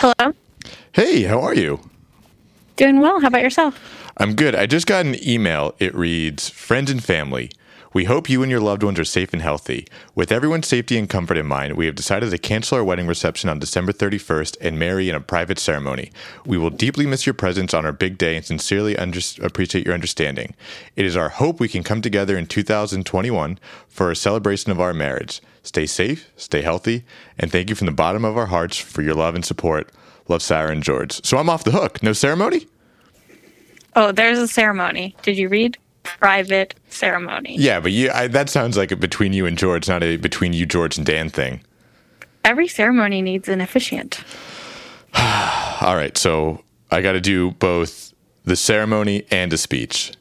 [0.00, 0.32] Hello.
[0.92, 1.80] Hey, how are you?
[2.76, 3.18] Doing well.
[3.20, 4.12] How about yourself?
[4.16, 4.54] I'm good.
[4.54, 5.74] I just got an email.
[5.80, 7.50] It reads Friends and family.
[7.92, 9.88] We hope you and your loved ones are safe and healthy.
[10.14, 13.50] With everyone's safety and comfort in mind, we have decided to cancel our wedding reception
[13.50, 16.12] on December 31st and marry in a private ceremony.
[16.46, 19.94] We will deeply miss your presence on our big day and sincerely under- appreciate your
[19.94, 20.54] understanding.
[20.94, 23.58] It is our hope we can come together in 2021
[23.88, 25.40] for a celebration of our marriage.
[25.68, 27.04] Stay safe, stay healthy,
[27.38, 29.92] and thank you from the bottom of our hearts for your love and support.
[30.26, 31.22] Love, Sarah and George.
[31.26, 32.02] So I'm off the hook.
[32.02, 32.66] No ceremony?
[33.94, 35.14] Oh, there's a ceremony.
[35.20, 35.76] Did you read?
[36.04, 37.54] Private ceremony.
[37.58, 40.54] Yeah, but you, I, that sounds like a between you and George, not a between
[40.54, 41.60] you, George, and Dan thing.
[42.46, 44.24] Every ceremony needs an officiant.
[45.14, 48.14] All right, so I got to do both
[48.46, 50.12] the ceremony and a speech.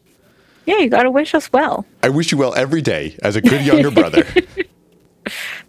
[0.65, 1.85] Yeah, you got to wish us well.
[2.03, 4.25] I wish you well every day as a good younger brother.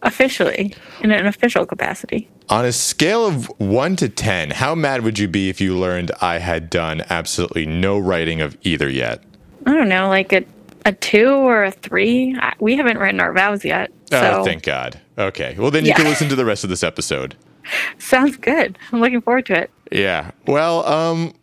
[0.03, 2.29] Officially, in an official capacity.
[2.49, 6.11] On a scale of 1 to 10, how mad would you be if you learned
[6.21, 9.23] I had done absolutely no writing of either yet?
[9.67, 10.45] I don't know, like a,
[10.87, 12.35] a two or a three.
[12.41, 13.91] I, we haven't written our vows yet.
[14.11, 14.99] So Oh, thank God.
[15.19, 15.97] Okay, well, then you Yeah.
[15.97, 17.37] can listen to the rest of this episode.
[17.99, 18.79] sounds good.
[18.93, 19.71] I'm looking forward to it.
[19.93, 20.31] Yeah.
[20.47, 21.35] Well, um,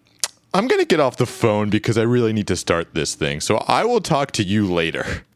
[0.55, 3.41] I'm going to get off the phone because I really need to start this thing.
[3.41, 5.23] So I will talk to you later.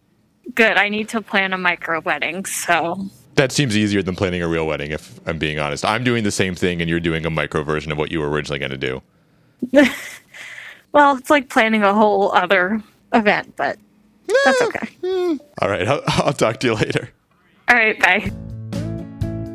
[0.56, 0.78] Good.
[0.78, 4.66] I need to plan a micro wedding, so That seems easier than planning a real
[4.68, 5.86] wedding, if I'm being honest.
[5.86, 8.30] I'm doing the same thing, and you're doing a micro version of what you were
[8.30, 9.02] originally going to do.
[10.92, 12.82] well, it's like planning a whole other
[13.14, 13.78] event, but
[14.46, 14.88] that's okay.
[15.04, 15.38] Hmm.
[15.62, 15.88] All right.
[15.88, 17.10] I'll, I'll talk to you later.
[17.70, 18.32] All right, bye.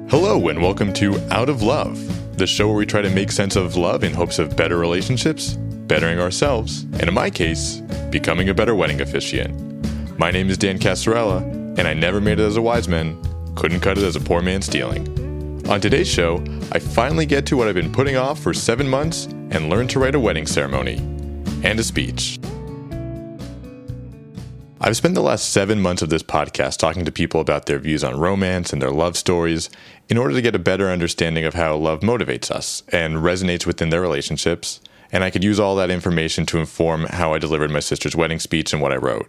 [0.09, 1.99] Hello, and welcome to Out of Love,
[2.39, 5.55] the show where we try to make sense of love in hopes of better relationships,
[5.89, 9.74] bettering ourselves, and in my case, becoming a better wedding officiant.
[10.17, 11.43] My name is Dan Casarella,
[11.77, 13.21] and I never made it as a wise man,
[13.57, 15.09] couldn't cut it as a poor man stealing.
[15.69, 16.37] On today's show,
[16.71, 19.99] I finally get to what I've been putting off for seven months and learn to
[19.99, 20.99] write a wedding ceremony
[21.65, 22.39] and a speech.
[24.81, 28.05] I've spent the last seven months of this podcast talking to people about their views
[28.05, 29.69] on romance and their love stories
[30.09, 33.89] in order to get a better understanding of how love motivates us and resonates within
[33.89, 34.81] their relationships.
[35.11, 38.39] And I could use all that information to inform how I delivered my sister's wedding
[38.39, 39.29] speech and what I wrote.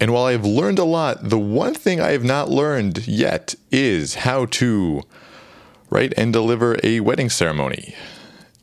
[0.00, 3.54] And while I have learned a lot, the one thing I have not learned yet
[3.70, 5.02] is how to
[5.88, 7.94] write and deliver a wedding ceremony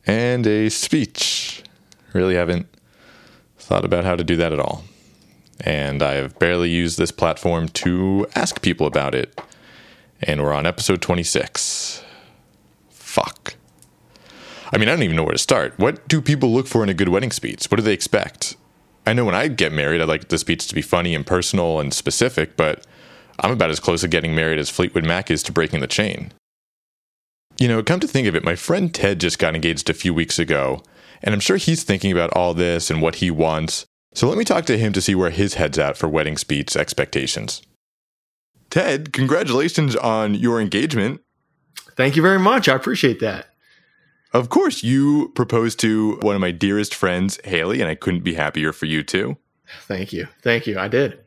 [0.06, 1.62] and a speech.
[2.12, 2.68] Really haven't
[3.58, 4.84] thought about how to do that at all
[5.60, 9.40] and I have barely used this platform to ask people about it.
[10.20, 12.02] And we're on episode 26.
[12.90, 13.54] Fuck.
[14.72, 15.78] I mean, I don't even know where to start.
[15.78, 17.66] What do people look for in a good wedding speech?
[17.66, 18.56] What do they expect?
[19.06, 21.80] I know when I get married, I'd like the speech to be funny and personal
[21.80, 22.86] and specific, but
[23.40, 26.32] I'm about as close to getting married as Fleetwood Mac is to breaking the chain.
[27.58, 30.14] You know, come to think of it, my friend Ted just got engaged a few
[30.14, 30.82] weeks ago,
[31.22, 33.86] and I'm sure he's thinking about all this and what he wants.
[34.14, 36.76] So let me talk to him to see where his head's at for wedding speech
[36.76, 37.62] expectations.
[38.70, 41.20] Ted, congratulations on your engagement.
[41.96, 42.68] Thank you very much.
[42.68, 43.53] I appreciate that.
[44.34, 48.34] Of course, you proposed to one of my dearest friends, Haley, and I couldn't be
[48.34, 49.36] happier for you too.
[49.82, 50.26] Thank you.
[50.42, 50.76] Thank you.
[50.78, 51.20] I did.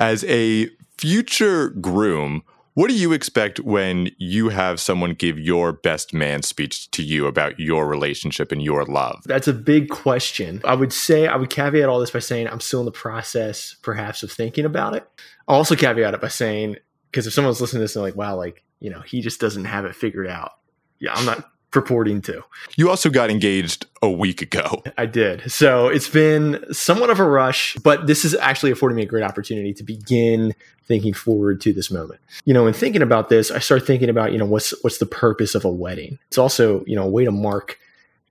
[0.00, 2.42] As a future groom,
[2.74, 7.26] what do you expect when you have someone give your best man speech to you
[7.26, 9.22] about your relationship and your love?
[9.26, 10.62] That's a big question.
[10.64, 13.76] I would say, I would caveat all this by saying I'm still in the process,
[13.82, 15.06] perhaps, of thinking about it.
[15.46, 16.76] I'll also caveat it by saying,
[17.10, 19.66] because if someone's listening to this and like, wow, like, you know, he just doesn't
[19.66, 20.52] have it figured out.
[20.98, 22.44] Yeah, I'm not purporting to.
[22.76, 24.82] You also got engaged a week ago.
[24.96, 25.50] I did.
[25.50, 29.24] So it's been somewhat of a rush, but this is actually affording me a great
[29.24, 30.54] opportunity to begin
[30.86, 32.20] thinking forward to this moment.
[32.44, 35.06] You know, in thinking about this, I start thinking about, you know, what's what's the
[35.06, 36.18] purpose of a wedding?
[36.28, 37.78] It's also, you know, a way to mark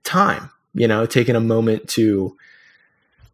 [0.04, 2.36] time, you know, taking a moment to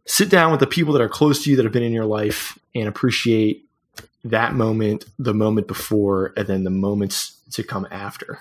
[0.07, 2.07] sit down with the people that are close to you that have been in your
[2.07, 3.67] life and appreciate
[4.25, 8.39] that moment, the moment before, and then the moments to come after.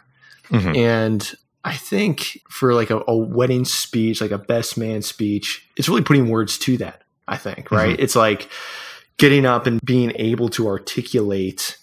[0.50, 0.78] Mhm.
[0.78, 1.36] And
[1.68, 6.02] I think for like a, a wedding speech, like a best man speech, it's really
[6.02, 7.04] putting words to that.
[7.28, 7.76] I think, mm-hmm.
[7.76, 8.00] right?
[8.00, 8.50] It's like
[9.18, 11.78] getting up and being able to articulate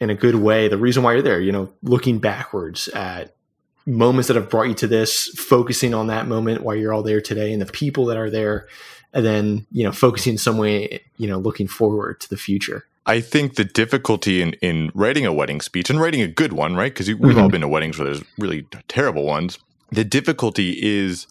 [0.00, 3.36] in a good way the reason why you're there, you know, looking backwards at
[3.84, 7.20] moments that have brought you to this, focusing on that moment while you're all there
[7.20, 8.68] today and the people that are there,
[9.12, 12.86] and then, you know, focusing in some way, you know, looking forward to the future.
[13.10, 16.76] I think the difficulty in, in writing a wedding speech and writing a good one,
[16.76, 16.94] right?
[16.94, 17.52] Because we've all Mhm.
[17.52, 19.58] been to weddings where there's really terrible ones.
[19.90, 21.26] The difficulty is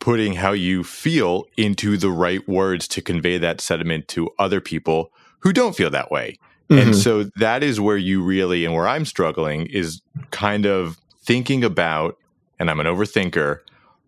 [0.00, 5.12] putting how you feel into the right words to convey that sentiment to other people
[5.42, 6.36] who don't feel that way.
[6.68, 6.94] And Mhm.
[6.94, 10.02] so that is where you really, and where I'm struggling, is
[10.32, 12.16] kind of thinking about
[12.58, 13.58] and I'm an overthinker,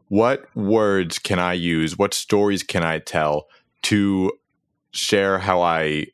[0.08, 1.96] what words can I use?
[1.96, 3.46] What stories can I tell
[3.84, 4.32] to
[4.92, 6.06] share how I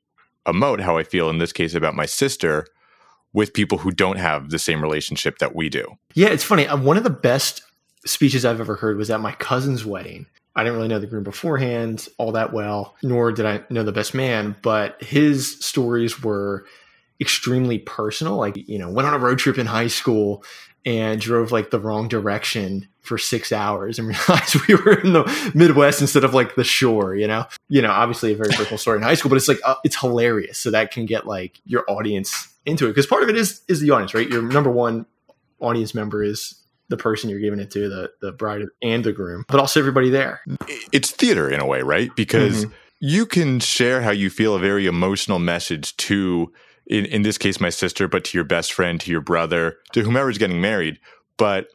[0.47, 2.67] emote, how I feel in this case about my sister
[3.33, 5.87] with people who don't have the same relationship that we do?
[6.15, 6.67] Yeah, it's funny.
[6.67, 7.63] Uh, one of the best
[8.05, 10.27] speeches I've ever heard was at my cousin's wedding.
[10.55, 13.93] I didn't really know the groom beforehand all that well, nor did I know the
[13.93, 16.67] best man, but his stories were
[17.21, 18.37] extremely personal.
[18.37, 20.45] Like, you know, went on a road trip in high school
[20.85, 25.53] and drove like the wrong direction for six hours and realized we were in the
[25.55, 27.47] Midwest instead of like the shore, you know?
[27.69, 29.99] You know, obviously a very personal story in high school, but it's like, uh, it's
[30.01, 30.59] hilarious.
[30.59, 32.95] So that can get like your audience into it.
[32.95, 34.29] Cause part of it is, is the audience, right?
[34.29, 35.07] Your number one
[35.61, 36.55] audience member is
[36.89, 40.11] the person you're giving it to, the, the bride and the groom, but also everybody
[40.11, 40.43] there.
[40.93, 42.15] It's theater in a way, right?
[42.15, 42.75] Because mm-hmm.
[43.01, 46.53] you can share how you feel a very emotional message to,
[46.87, 50.03] in, in this case, my sister, but to your best friend, to your brother, to
[50.03, 50.99] whomever's getting married.
[51.37, 51.69] But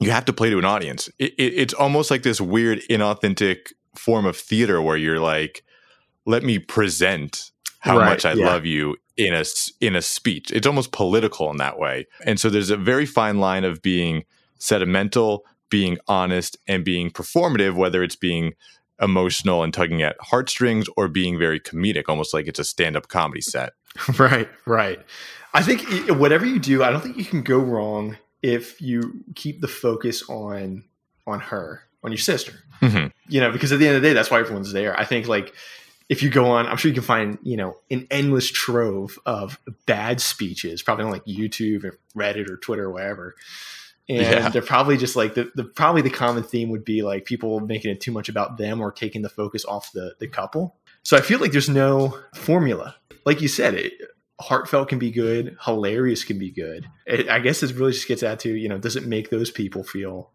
[0.00, 1.08] you have to play to an audience.
[1.18, 5.64] It, it, it's almost like this weird, inauthentic form of theater where you're like,
[6.26, 8.46] let me present how right, much I yeah.
[8.46, 9.44] love you in a
[9.80, 10.50] in a speech.
[10.50, 12.06] It's almost political in that way.
[12.24, 14.24] And so there's a very fine line of being
[14.58, 18.54] sentimental, being honest, and being performative, whether it's being
[19.00, 23.40] emotional and tugging at heartstrings or being very comedic, almost like it's a stand-up comedy
[23.40, 23.72] set.
[24.18, 25.00] Right, right.
[25.52, 29.60] I think whatever you do, I don't think you can go wrong if you keep
[29.60, 30.84] the focus on
[31.26, 32.52] on her, on your sister.
[32.80, 33.06] Mm-hmm.
[33.28, 34.98] You know, because at the end of the day, that's why everyone's there.
[34.98, 35.54] I think like
[36.08, 39.58] if you go on, I'm sure you can find, you know, an endless trove of
[39.86, 43.34] bad speeches, probably on like YouTube or Reddit or Twitter or wherever.
[44.06, 44.48] And yeah.
[44.50, 47.90] they're probably just like the, the probably the common theme would be like people making
[47.90, 50.76] it too much about them or taking the focus off the the couple.
[51.04, 53.92] So I feel like there's no formula like you said, it,
[54.40, 56.86] heartfelt can be good, hilarious can be good.
[57.06, 59.50] It, I guess it really just gets out to you know, does it make those
[59.50, 60.30] people feel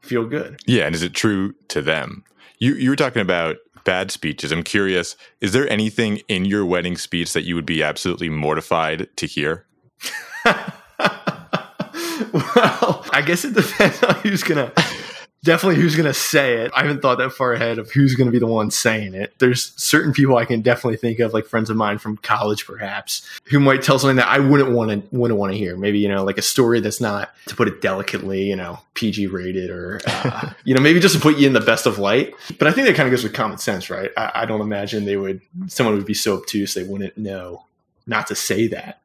[0.00, 0.60] feel good?
[0.66, 2.24] Yeah, and is it true to them?
[2.58, 4.50] You you were talking about bad speeches.
[4.50, 9.08] I'm curious, is there anything in your wedding speech that you would be absolutely mortified
[9.16, 9.66] to hear?
[12.32, 14.72] well, I guess it depends on who's gonna
[15.44, 16.72] definitely who's going to say it.
[16.74, 19.34] I haven't thought that far ahead of who's going to be the one saying it.
[19.38, 23.28] There's certain people I can definitely think of, like friends of mine from college, perhaps,
[23.44, 25.76] who might tell something that I wouldn't want to wouldn't want to hear.
[25.76, 29.28] Maybe you know, like a story that's not, to put it delicately, you know, PG
[29.28, 32.34] rated, or uh, you know, maybe just to put you in the best of light.
[32.58, 34.10] But I think that kind of goes with common sense, right?
[34.16, 37.66] I, I don't imagine they would someone would be so obtuse they wouldn't know
[38.06, 39.00] not to say that.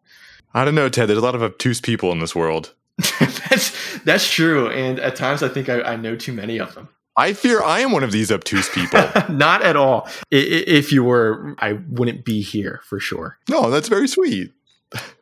[0.53, 1.07] I don't know, Ted.
[1.07, 2.73] There's a lot of obtuse people in this world.
[3.49, 6.89] that's that's true, and at times I think I, I, know too many of them.
[7.15, 9.01] I fear I am one of these obtuse people.
[9.29, 10.09] Not at all.
[10.31, 13.37] If you were, I wouldn't be here for sure.
[13.49, 14.51] No, that's very sweet.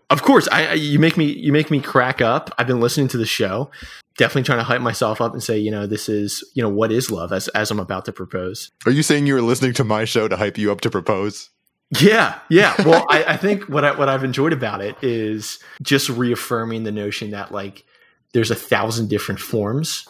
[0.10, 2.50] Of course, I, I you make me you make me crack up.
[2.58, 3.70] I've been listening to the show,
[4.18, 6.92] definitely trying to hype myself up and say, you know, this is you know what
[6.92, 8.72] is love as as I'm about to propose.
[8.86, 11.50] Are you saying you were listening to my show to hype you up to propose?
[11.92, 12.76] Yeah, yeah.
[12.84, 16.92] Well, I, I, think what I, what I've enjoyed about it is just reaffirming the
[16.92, 17.86] notion that like
[18.34, 20.08] there's a thousand different forms,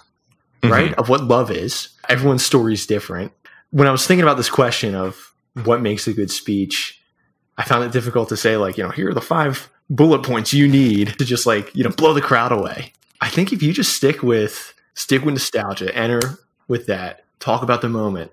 [0.62, 0.72] mm-hmm.
[0.72, 1.90] right, of what love is.
[2.10, 3.32] Everyone's story is different.
[3.72, 5.34] When I was thinking about this question of
[5.64, 7.02] what makes a good speech,
[7.58, 10.54] I found it difficult to say like, you know, here are the five bullet points
[10.54, 12.94] you need to just like, you know, blow the crowd away.
[13.22, 17.82] I think if you just stick with stick with nostalgia, enter with that, talk about
[17.82, 18.32] the moment,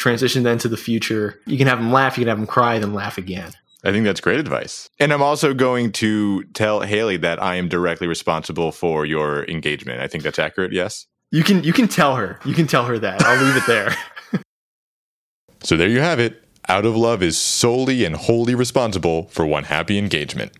[0.00, 1.38] transition then to the future.
[1.46, 3.52] You can have them laugh, you can have them cry, then laugh again.
[3.84, 4.88] I think that's great advice.
[4.98, 10.00] And I'm also going to tell Haley that I am directly responsible for your engagement.
[10.00, 11.06] I think that's accurate, yes?
[11.30, 12.40] You can you can tell her.
[12.44, 13.22] You can tell her that.
[13.22, 13.94] I'll leave it there.
[15.62, 16.44] so there you have it.
[16.68, 20.52] Out of Love is solely and wholly responsible for one happy engagement.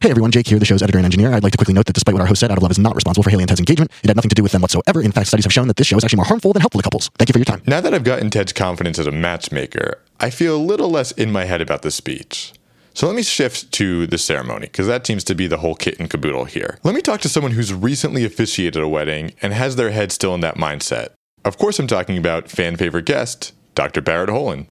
[0.00, 1.32] Hey everyone, Jake here, the show's editor and engineer.
[1.32, 2.78] I'd like to quickly note that despite what our host said, Out of Love is
[2.78, 3.90] not responsible for Haley and Ted's engagement.
[4.04, 5.02] It had nothing to do with them whatsoever.
[5.02, 6.84] In fact, studies have shown that this show is actually more harmful than helpful to
[6.84, 7.10] couples.
[7.18, 7.62] Thank you for your time.
[7.66, 11.32] Now that I've gotten Ted's confidence as a matchmaker, I feel a little less in
[11.32, 12.52] my head about the speech.
[12.94, 15.98] So let me shift to the ceremony, because that seems to be the whole kit
[15.98, 16.78] and caboodle here.
[16.84, 20.32] Let me talk to someone who's recently officiated a wedding and has their head still
[20.32, 21.08] in that mindset.
[21.44, 24.00] Of course, I'm talking about fan favorite guest, Dr.
[24.00, 24.68] Barrett Holen.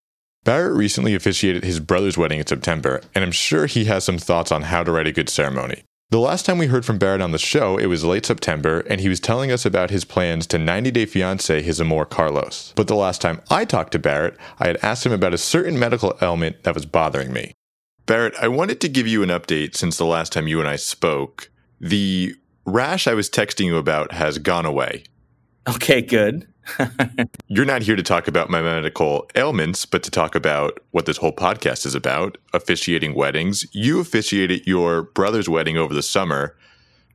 [0.48, 4.50] Barrett recently officiated his brother's wedding in September, and I'm sure he has some thoughts
[4.50, 5.84] on how to write a good ceremony.
[6.10, 9.02] The last time we heard from Barrett on the show, it was late September, and
[9.02, 12.72] he was telling us about his plans to 90 Day Fiancé his amor Carlos.
[12.78, 15.78] But the last time I talked to Barrett, I had asked him about a certain
[15.78, 17.52] medical ailment that was bothering me.
[18.06, 20.78] Barrett, I wanted to give you an update since the last time you and I
[20.78, 21.52] spoke.
[21.82, 22.34] The
[22.66, 25.04] rash I was texting you about has gone away.
[25.68, 26.48] Okay, good.
[27.48, 31.18] You're not here to talk about my medical ailments, but to talk about what this
[31.18, 33.66] whole podcast is about officiating weddings.
[33.74, 36.56] You officiated your brother's wedding over the summer.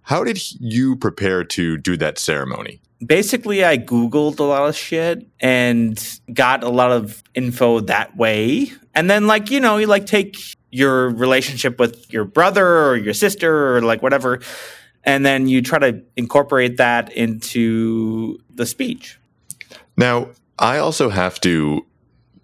[0.03, 2.81] How did you prepare to do that ceremony?
[3.05, 8.73] Basically, I Googled a lot of shit and got a lot of info that way.
[8.95, 10.39] And then, like, you know, you like take
[10.71, 14.41] your relationship with your brother or your sister or like whatever,
[15.05, 19.19] and then you try to incorporate that into the speech.
[19.97, 21.87] Now, I also have to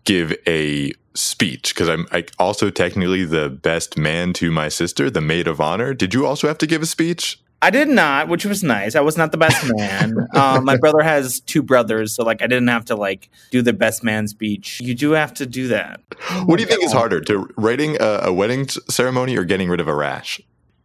[0.05, 5.21] give a speech because I'm I also technically the best man to my sister, the
[5.21, 5.93] maid of honor.
[5.95, 7.41] Did you also have to give a speech?
[7.61, 8.95] I did not, which was nice.
[8.95, 10.15] I was not the best man.
[10.35, 13.73] um, my brother has two brothers, so like I didn't have to like do the
[13.73, 14.81] best man speech.
[14.81, 16.01] You do have to do that.
[16.45, 19.81] what do you think is harder, to writing a, a wedding ceremony or getting rid
[19.81, 20.41] of a rash?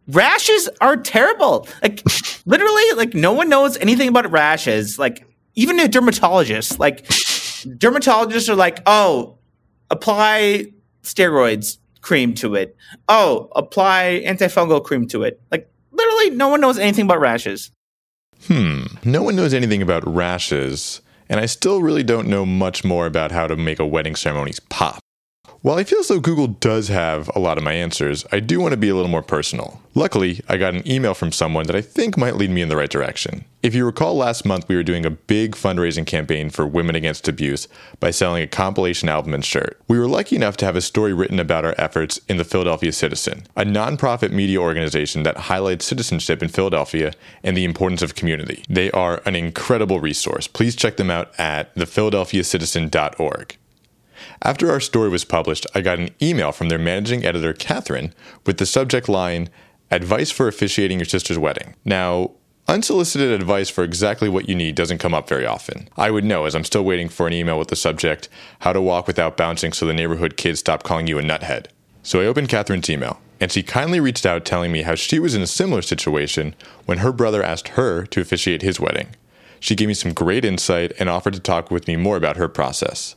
[0.08, 1.68] Rashes are terrible.
[1.80, 2.02] Like
[2.46, 4.98] literally, like no one knows anything about rashes.
[4.98, 9.38] Like even a dermatologist, like dermatologists are like, oh,
[9.90, 10.66] apply
[11.02, 12.76] steroids cream to it.
[13.08, 15.40] Oh, apply antifungal cream to it.
[15.50, 17.70] Like literally no one knows anything about rashes.
[18.46, 18.84] Hmm.
[19.04, 23.32] No one knows anything about rashes, and I still really don't know much more about
[23.32, 25.03] how to make a wedding ceremony pop.
[25.64, 28.60] While I feel as though Google does have a lot of my answers, I do
[28.60, 29.80] want to be a little more personal.
[29.94, 32.76] Luckily, I got an email from someone that I think might lead me in the
[32.76, 33.46] right direction.
[33.62, 37.28] If you recall last month, we were doing a big fundraising campaign for Women Against
[37.28, 37.66] Abuse
[37.98, 39.80] by selling a compilation album and shirt.
[39.88, 42.92] We were lucky enough to have a story written about our efforts in the Philadelphia
[42.92, 48.64] Citizen, a nonprofit media organization that highlights citizenship in Philadelphia and the importance of community.
[48.68, 50.46] They are an incredible resource.
[50.46, 53.56] Please check them out at thephiladelphiacitizen.org.
[54.46, 58.12] After our story was published, I got an email from their managing editor, Catherine,
[58.44, 59.48] with the subject line
[59.90, 61.74] Advice for Officiating Your Sister's Wedding.
[61.82, 62.32] Now,
[62.68, 65.88] unsolicited advice for exactly what you need doesn't come up very often.
[65.96, 68.82] I would know, as I'm still waiting for an email with the subject How to
[68.82, 71.68] Walk Without Bouncing So the Neighborhood Kids Stop Calling You a Nuthead.
[72.02, 75.34] So I opened Catherine's email, and she kindly reached out telling me how she was
[75.34, 79.08] in a similar situation when her brother asked her to officiate his wedding.
[79.58, 82.48] She gave me some great insight and offered to talk with me more about her
[82.48, 83.14] process.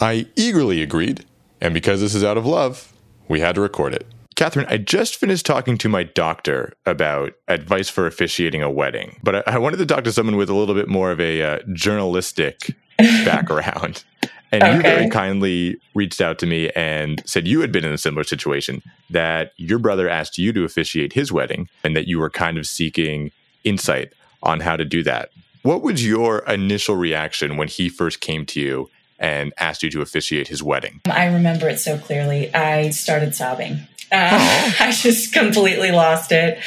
[0.00, 1.24] I eagerly agreed,
[1.60, 2.92] and because this is out of love,
[3.28, 4.06] we had to record it.
[4.36, 9.36] Catherine, I just finished talking to my doctor about advice for officiating a wedding, but
[9.36, 11.58] I, I wanted to talk to someone with a little bit more of a uh,
[11.72, 14.04] journalistic background.
[14.50, 14.76] And okay.
[14.76, 18.24] you very kindly reached out to me and said you had been in a similar
[18.24, 22.58] situation, that your brother asked you to officiate his wedding, and that you were kind
[22.58, 23.30] of seeking
[23.64, 25.30] insight on how to do that.
[25.62, 28.90] What was your initial reaction when he first came to you
[29.24, 31.00] and asked you to officiate his wedding?
[31.06, 32.54] I remember it so clearly.
[32.54, 33.78] I started sobbing.
[34.12, 36.58] Uh, I just completely lost it.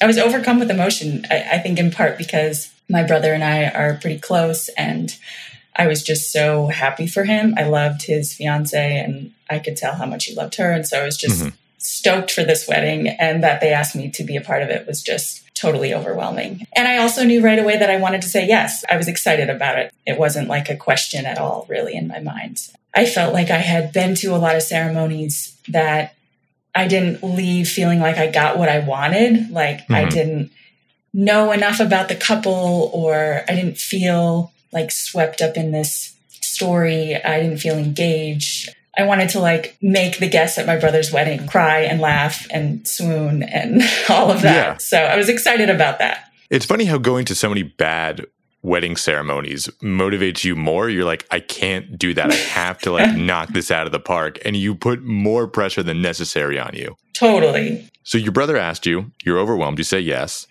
[0.00, 3.64] I was overcome with emotion, I, I think, in part because my brother and I
[3.64, 5.16] are pretty close and
[5.74, 7.54] I was just so happy for him.
[7.56, 10.70] I loved his fiance and I could tell how much he loved her.
[10.70, 11.56] And so I was just mm-hmm.
[11.78, 13.08] stoked for this wedding.
[13.08, 16.66] And that they asked me to be a part of it was just totally overwhelming.
[16.74, 18.84] And I also knew right away that I wanted to say yes.
[18.90, 19.94] I was excited about it.
[20.06, 22.68] It wasn't like a question at all, really, in my mind.
[22.94, 26.14] I felt like I had been to a lot of ceremonies that
[26.74, 29.50] I didn't leave feeling like I got what I wanted.
[29.50, 29.94] Like mm-hmm.
[29.94, 30.50] I didn't
[31.12, 37.14] know enough about the couple or I didn't feel like swept up in this story.
[37.14, 38.74] I didn't feel engaged.
[38.98, 42.86] I wanted to like make the guests at my brother's wedding cry and laugh and
[42.86, 44.54] swoon and all of that.
[44.54, 44.76] Yeah.
[44.78, 46.30] So I was excited about that.
[46.50, 48.26] It's funny how going to so many bad
[48.62, 50.88] wedding ceremonies motivates you more.
[50.88, 52.32] You're like, I can't do that.
[52.32, 54.38] I have to like knock this out of the park.
[54.44, 56.96] And you put more pressure than necessary on you.
[57.12, 57.88] Totally.
[58.02, 60.46] So your brother asked you, you're overwhelmed, you say yes.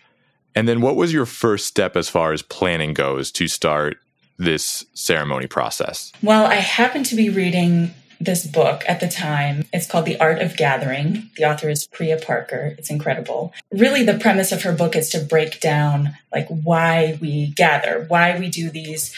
[0.56, 3.98] And then what was your first step as far as planning goes to start
[4.38, 6.12] this ceremony process?
[6.22, 9.66] Well, I happened to be reading this book at the time.
[9.74, 11.30] It's called The Art of Gathering.
[11.38, 12.76] The author is Priya Parker.
[12.78, 13.54] It's incredible.
[13.72, 18.38] Really, the premise of her book is to break down like why we gather, why
[18.38, 19.16] we do these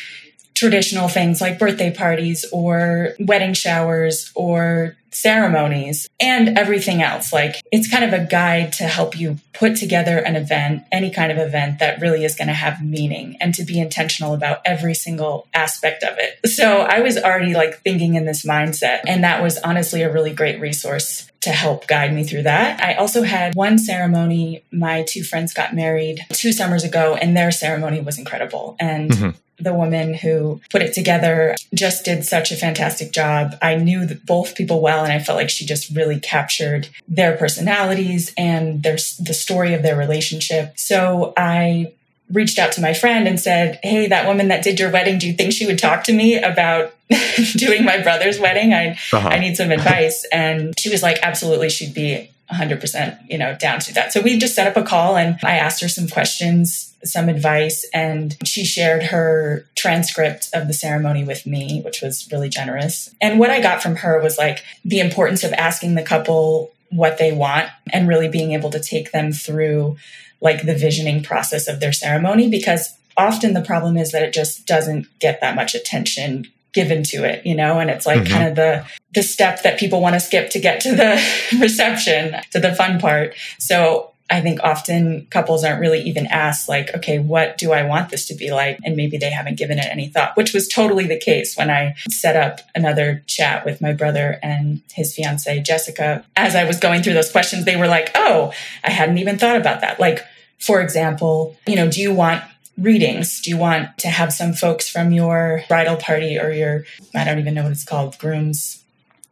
[0.55, 7.31] traditional things like birthday parties or wedding showers or ceremonies and everything else.
[7.31, 11.31] Like it's kind of a guide to help you put together an event, any kind
[11.31, 14.93] of event that really is going to have meaning and to be intentional about every
[14.93, 16.49] single aspect of it.
[16.49, 19.01] So I was already like thinking in this mindset.
[19.07, 22.81] And that was honestly a really great resource to help guide me through that.
[22.81, 24.63] I also had one ceremony.
[24.71, 28.75] My two friends got married two summers ago, and their ceremony was incredible.
[28.79, 33.55] And mm-hmm the woman who put it together just did such a fantastic job.
[33.61, 38.33] I knew both people well, and I felt like she just really captured their personalities
[38.37, 40.77] and their the story of their relationship.
[40.77, 41.93] So I
[42.31, 45.27] reached out to my friend and said, Hey, that woman that did your wedding, do
[45.27, 46.93] you think she would talk to me about
[47.55, 48.73] doing my brother's wedding?
[48.73, 49.29] I, uh-huh.
[49.29, 50.25] I need some advice.
[50.31, 54.13] And she was like, Absolutely, she'd be 100%, you know, down to that.
[54.13, 57.85] So we just set up a call and I asked her some questions, some advice,
[57.93, 63.13] and she shared her transcript of the ceremony with me, which was really generous.
[63.19, 67.17] And what I got from her was like the importance of asking the couple what
[67.17, 69.97] they want and really being able to take them through
[70.39, 74.67] like the visioning process of their ceremony because often the problem is that it just
[74.67, 78.33] doesn't get that much attention given to it, you know, and it's like mm-hmm.
[78.33, 81.19] kind of the the step that people want to skip to get to the
[81.59, 83.33] reception, to the fun part.
[83.57, 88.09] So I think often couples aren't really even asked, like, okay, what do I want
[88.09, 88.79] this to be like?
[88.83, 91.95] And maybe they haven't given it any thought, which was totally the case when I
[92.09, 96.25] set up another chat with my brother and his fiance, Jessica.
[96.35, 98.51] As I was going through those questions, they were like, oh,
[98.83, 99.99] I hadn't even thought about that.
[99.99, 100.25] Like,
[100.59, 102.43] for example, you know, do you want
[102.77, 103.41] readings?
[103.41, 107.39] Do you want to have some folks from your bridal party or your, I don't
[107.39, 108.83] even know what it's called, groom's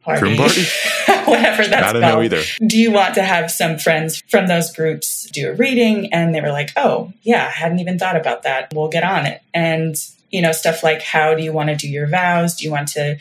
[0.04, 0.22] party?
[0.22, 0.64] Groom party?
[1.26, 2.16] Whatever that's I don't called.
[2.16, 2.42] know either.
[2.66, 6.14] Do you want to have some friends from those groups do a reading?
[6.14, 8.72] And they were like, oh, yeah, I hadn't even thought about that.
[8.74, 9.42] We'll get on it.
[9.54, 9.96] And,
[10.32, 12.56] you know, stuff like how do you want to do your vows?
[12.56, 13.18] Do you want to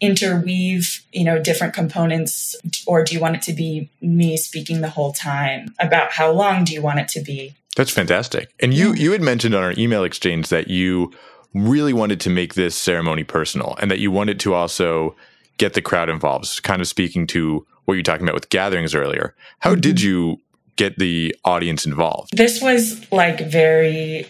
[0.00, 4.88] interweave, you know, different components or do you want it to be me speaking the
[4.88, 5.74] whole time?
[5.78, 7.54] About how long do you want it to be?
[7.76, 8.52] That's fantastic.
[8.60, 11.12] And you you had mentioned on our email exchange that you
[11.54, 15.16] really wanted to make this ceremony personal and that you wanted to also
[15.58, 19.34] get the crowd involved, kind of speaking to what you're talking about with gatherings earlier.
[19.58, 19.80] How mm-hmm.
[19.80, 20.40] did you
[20.76, 22.36] get the audience involved?
[22.36, 24.26] This was like very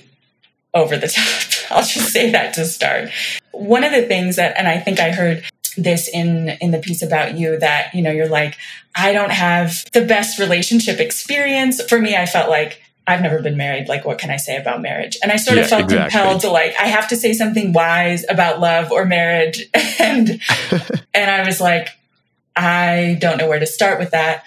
[0.75, 1.09] over the
[1.71, 1.71] top.
[1.71, 3.11] I'll just say that to start.
[3.53, 5.45] One of the things that and I think I heard
[5.77, 8.57] this in in the piece about you that you know you're like
[8.97, 11.83] I don't have the best relationship experience.
[11.83, 13.89] For me I felt like I've never been married.
[13.89, 15.19] Like, what can I say about marriage?
[15.23, 16.11] And I sort of felt exactly.
[16.11, 19.69] compelled to like, I have to say something wise about love or marriage.
[20.01, 20.41] And,
[21.15, 21.89] and I was like,
[22.57, 24.45] I don't know where to start with that.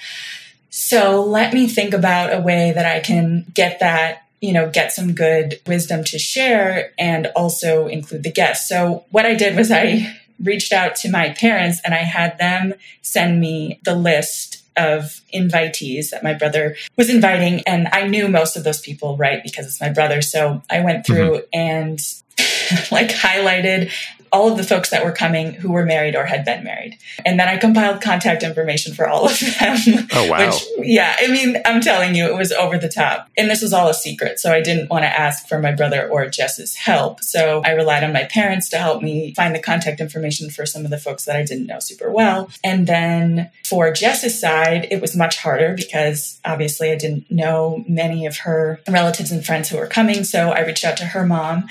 [0.71, 4.91] So let me think about a way that I can get that, you know, get
[4.91, 8.67] some good wisdom to share and also include the guests.
[8.67, 12.73] So what I did was I reached out to my parents and I had them
[13.03, 17.61] send me the list of invitees that my brother was inviting.
[17.61, 19.41] And I knew most of those people, right?
[19.43, 20.21] Because it's my brother.
[20.21, 21.59] So I went through mm-hmm.
[21.59, 21.99] and
[22.91, 23.91] like highlighted
[24.33, 26.97] all of the folks that were coming who were married or had been married.
[27.23, 29.77] And then I compiled contact information for all of them.
[30.11, 30.47] Oh, wow.
[30.47, 33.29] Which, yeah, I mean, I'm telling you, it was over the top.
[33.37, 34.39] And this was all a secret.
[34.39, 37.21] So I didn't want to ask for my brother or Jess's help.
[37.21, 40.83] So I relied on my parents to help me find the contact information for some
[40.83, 42.49] of the folks that I didn't know super well.
[42.63, 48.25] And then for Jess's side, it was much harder because obviously I didn't know many
[48.25, 50.23] of her relatives and friends who were coming.
[50.23, 51.67] So I reached out to her mom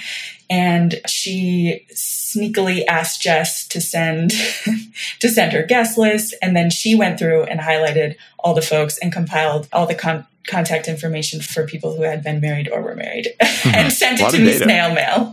[0.53, 4.33] and she sneakily asked Jess to send
[5.21, 6.35] to send her guest list.
[6.43, 10.27] And then she went through and highlighted all the folks and compiled all the con-
[10.47, 13.29] contact information for people who had been married or were married
[13.65, 15.33] and sent it to me snail mail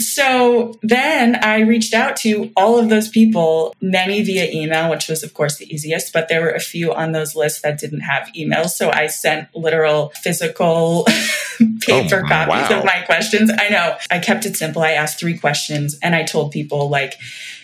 [0.00, 5.22] so then I reached out to all of those people, many via email, which was,
[5.22, 8.28] of course, the easiest, but there were a few on those lists that didn't have
[8.36, 8.70] emails.
[8.70, 12.78] So I sent literal physical oh, paper oh, copies wow.
[12.78, 13.50] of my questions.
[13.56, 13.96] I know.
[14.10, 14.82] I kept it simple.
[14.82, 17.14] I asked three questions and I told people, like,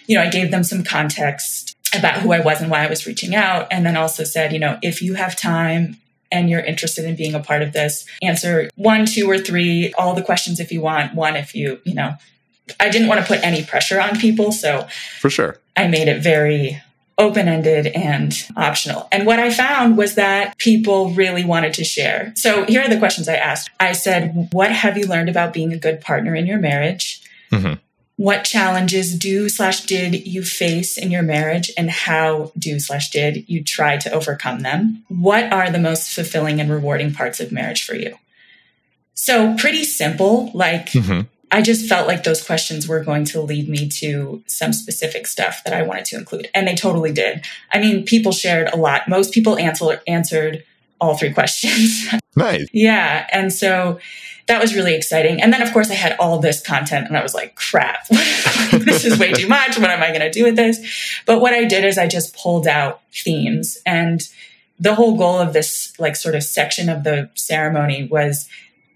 [0.06, 3.06] you know, I gave them some context about who I was and why I was
[3.06, 3.66] reaching out.
[3.72, 5.96] And then also said, you know, if you have time,
[6.30, 10.14] and you're interested in being a part of this, answer one, two, or three, all
[10.14, 12.14] the questions if you want, one if you, you know,
[12.78, 14.52] I didn't want to put any pressure on people.
[14.52, 14.86] So
[15.20, 16.80] for sure, I made it very
[17.20, 19.06] open ended and optional.
[19.12, 22.32] And what I found was that people really wanted to share.
[22.34, 23.70] So here are the questions I asked.
[23.78, 27.22] I said, What have you learned about being a good partner in your marriage?
[27.52, 27.74] Mm-hmm.
[28.20, 33.48] What challenges do slash did you face in your marriage and how do slash did
[33.48, 35.06] you try to overcome them?
[35.08, 38.18] What are the most fulfilling and rewarding parts of marriage for you?
[39.14, 41.22] So pretty simple, like mm-hmm.
[41.50, 45.64] I just felt like those questions were going to lead me to some specific stuff
[45.64, 46.50] that I wanted to include.
[46.52, 47.46] And they totally did.
[47.72, 49.08] I mean, people shared a lot.
[49.08, 50.62] Most people answer, answered
[51.00, 52.06] all three questions.
[52.36, 52.68] Nice.
[52.72, 53.26] yeah.
[53.32, 53.98] And so
[54.46, 55.42] that was really exciting.
[55.42, 59.04] And then, of course, I had all this content and I was like, crap, this
[59.04, 59.76] is way too much.
[59.76, 60.78] What am I going to do with this?
[61.26, 63.78] But what I did is I just pulled out themes.
[63.84, 64.22] And
[64.78, 68.48] the whole goal of this, like, sort of section of the ceremony was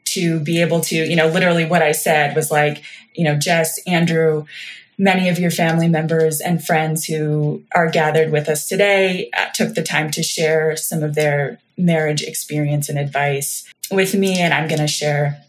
[0.06, 2.82] to be able to, you know, literally what I said was like,
[3.14, 4.46] you know, Jess, Andrew,
[4.98, 9.74] many of your family members and friends who are gathered with us today uh, took
[9.74, 14.38] the time to share some of their marriage experience and advice with me.
[14.38, 15.44] And I'm going to share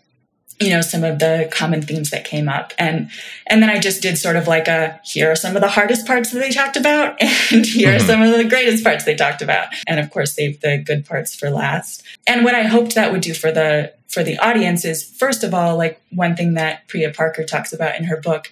[0.60, 3.10] you know some of the common themes that came up and
[3.48, 6.08] and then i just did sort of like a here are some of the hardest
[6.08, 7.96] parts that they talked about and here mm-hmm.
[7.98, 11.06] are some of the greatest parts they talked about and of course save the good
[11.06, 14.86] parts for last and what i hoped that would do for the for the audience
[14.86, 18.50] is first of all like one thing that priya parker talks about in her book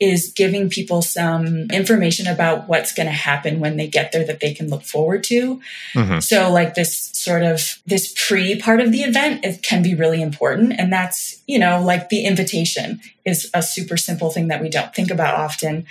[0.00, 4.40] is giving people some information about what's going to happen when they get there that
[4.40, 5.60] they can look forward to.
[5.92, 6.20] Mm-hmm.
[6.20, 10.22] So like this sort of this pre part of the event it can be really
[10.22, 14.70] important and that's, you know, like the invitation is a super simple thing that we
[14.70, 15.86] don't think about often,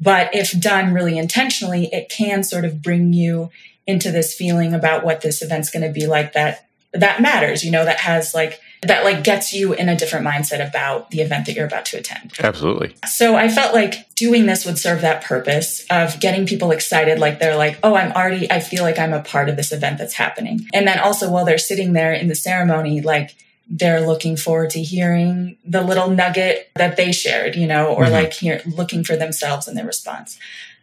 [0.00, 3.50] but if done really intentionally, it can sort of bring you
[3.86, 7.70] into this feeling about what this event's going to be like that that matters, you
[7.70, 11.46] know, that has like that like gets you in a different mindset about the event
[11.46, 12.32] that you're about to attend.
[12.40, 12.94] Absolutely.
[13.06, 17.38] So I felt like doing this would serve that purpose of getting people excited like
[17.38, 20.14] they're like, "Oh, I'm already I feel like I'm a part of this event that's
[20.14, 23.34] happening." And then also while they're sitting there in the ceremony like
[23.68, 28.12] they're looking forward to hearing the little nugget that they shared, you know, or mm-hmm.
[28.12, 30.38] like here, looking for themselves in their response.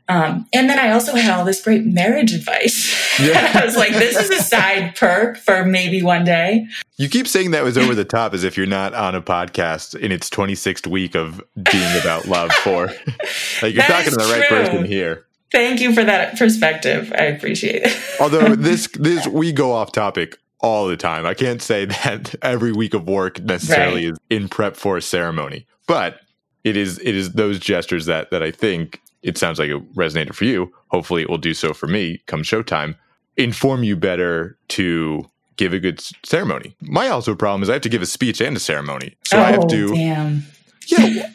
[0.10, 3.19] Um, and then I also had all this great marriage advice.
[3.19, 3.52] Yeah.
[3.62, 6.65] I was like, this is a side perk for maybe one day.
[6.98, 9.95] You keep saying that was over the top as if you're not on a podcast
[9.95, 12.88] in its 26th week of being about love for.
[13.62, 15.28] like you're that talking to the right person here.
[15.52, 17.13] Thank you for that perspective.
[17.15, 17.98] I appreciate it.
[18.19, 21.26] Although this this we go off topic all the time.
[21.26, 24.13] I can't say that every week of work necessarily right.
[24.13, 25.65] is in prep for a ceremony.
[25.88, 26.19] But
[26.63, 30.34] it is it is those gestures that that I think it sounds like it resonated
[30.34, 30.71] for you.
[30.88, 32.95] Hopefully, it will do so for me come showtime.
[33.38, 36.75] Inform you better to give a good ceremony.
[36.82, 39.41] My also problem is I have to give a speech and a ceremony, so oh,
[39.41, 39.93] I have oh, to.
[39.93, 40.43] Damn.
[40.88, 41.29] Yeah,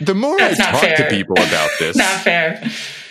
[0.00, 0.96] the more I talk fair.
[0.96, 2.62] to people about this, not fair.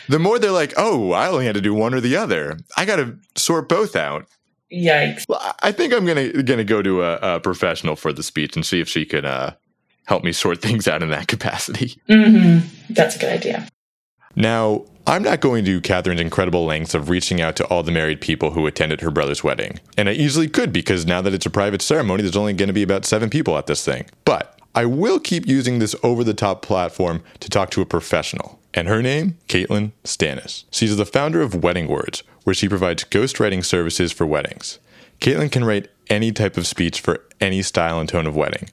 [0.07, 2.57] The more they're like, "Oh, I only had to do one or the other.
[2.77, 4.25] I got to sort both out."
[4.71, 5.25] Yikes!
[5.27, 8.65] Well, I think I'm gonna gonna go to a, a professional for the speech and
[8.65, 9.55] see if she can uh,
[10.05, 12.01] help me sort things out in that capacity.
[12.09, 12.93] Mm-hmm.
[12.93, 13.67] That's a good idea.
[14.35, 18.21] Now, I'm not going to Catherine's incredible lengths of reaching out to all the married
[18.21, 19.79] people who attended her brother's wedding.
[19.97, 22.73] And I easily could because now that it's a private ceremony, there's only going to
[22.73, 24.05] be about seven people at this thing.
[24.25, 28.59] But I will keep using this over the top platform to talk to a professional.
[28.73, 29.37] And her name?
[29.47, 30.65] Caitlin Stannis.
[30.71, 34.77] She's the founder of Wedding Words, where she provides ghostwriting services for weddings.
[35.19, 38.69] Caitlin can write any type of speech for any style and tone of wedding.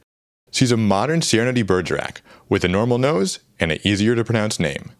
[0.51, 4.61] She's a modern Cyrano de Bergerac with a normal nose and an easier to pronounce
[4.61, 4.90] name.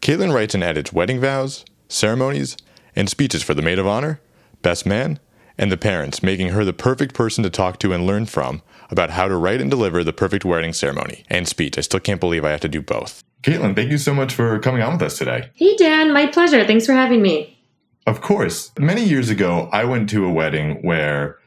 [0.00, 2.56] Caitlin writes and edits wedding vows, ceremonies,
[2.96, 4.20] and speeches for the maid of honor,
[4.62, 5.18] best man,
[5.58, 9.10] and the parents, making her the perfect person to talk to and learn from about
[9.10, 11.76] how to write and deliver the perfect wedding ceremony and speech.
[11.76, 13.22] I still can't believe I have to do both.
[13.42, 15.50] Caitlin, thank you so much for coming on with us today.
[15.54, 16.64] Hey, Dan, my pleasure.
[16.64, 17.58] Thanks for having me.
[18.06, 18.72] Of course.
[18.78, 21.38] Many years ago, I went to a wedding where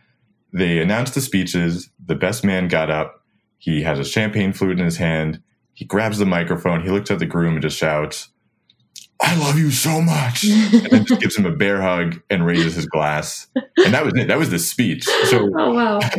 [0.54, 1.90] they announced the speeches.
[2.06, 3.24] The best man got up.
[3.58, 5.42] He has a champagne flute in his hand.
[5.74, 6.84] He grabs the microphone.
[6.84, 8.30] He looks at the groom and just shouts,
[9.22, 10.44] I love you so much.
[10.44, 13.48] and then just gives him a bear hug and raises his glass.
[13.78, 14.28] And that was it.
[14.28, 15.04] That was the speech.
[15.06, 16.00] So oh, wow.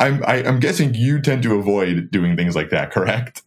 [0.00, 3.42] I'm, I, am i am guessing you tend to avoid doing things like that, correct?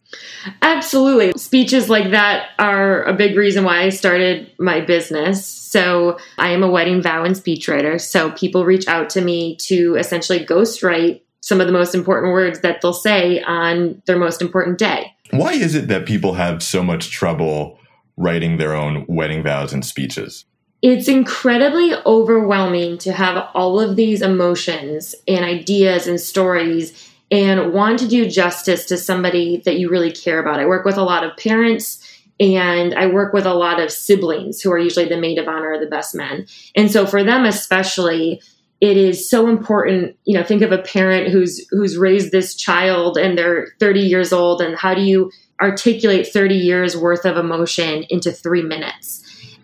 [0.60, 1.32] Absolutely.
[1.36, 5.46] Speeches like that are a big reason why I started my business.
[5.46, 8.00] So I am a wedding vow and speechwriter.
[8.00, 12.60] So people reach out to me to essentially ghostwrite some of the most important words
[12.60, 15.12] that they'll say on their most important day.
[15.30, 17.78] Why is it that people have so much trouble
[18.16, 20.44] writing their own wedding vows and speeches?
[20.82, 27.98] It's incredibly overwhelming to have all of these emotions and ideas and stories and want
[28.00, 30.60] to do justice to somebody that you really care about.
[30.60, 32.06] I work with a lot of parents
[32.38, 35.70] and I work with a lot of siblings who are usually the maid of honor
[35.70, 36.46] or the best men.
[36.74, 38.42] And so for them especially,
[38.80, 43.16] it is so important, you know, think of a parent who's who's raised this child
[43.16, 45.30] and they're 30 years old and how do you
[45.62, 49.22] articulate 30 years worth of emotion into three minutes.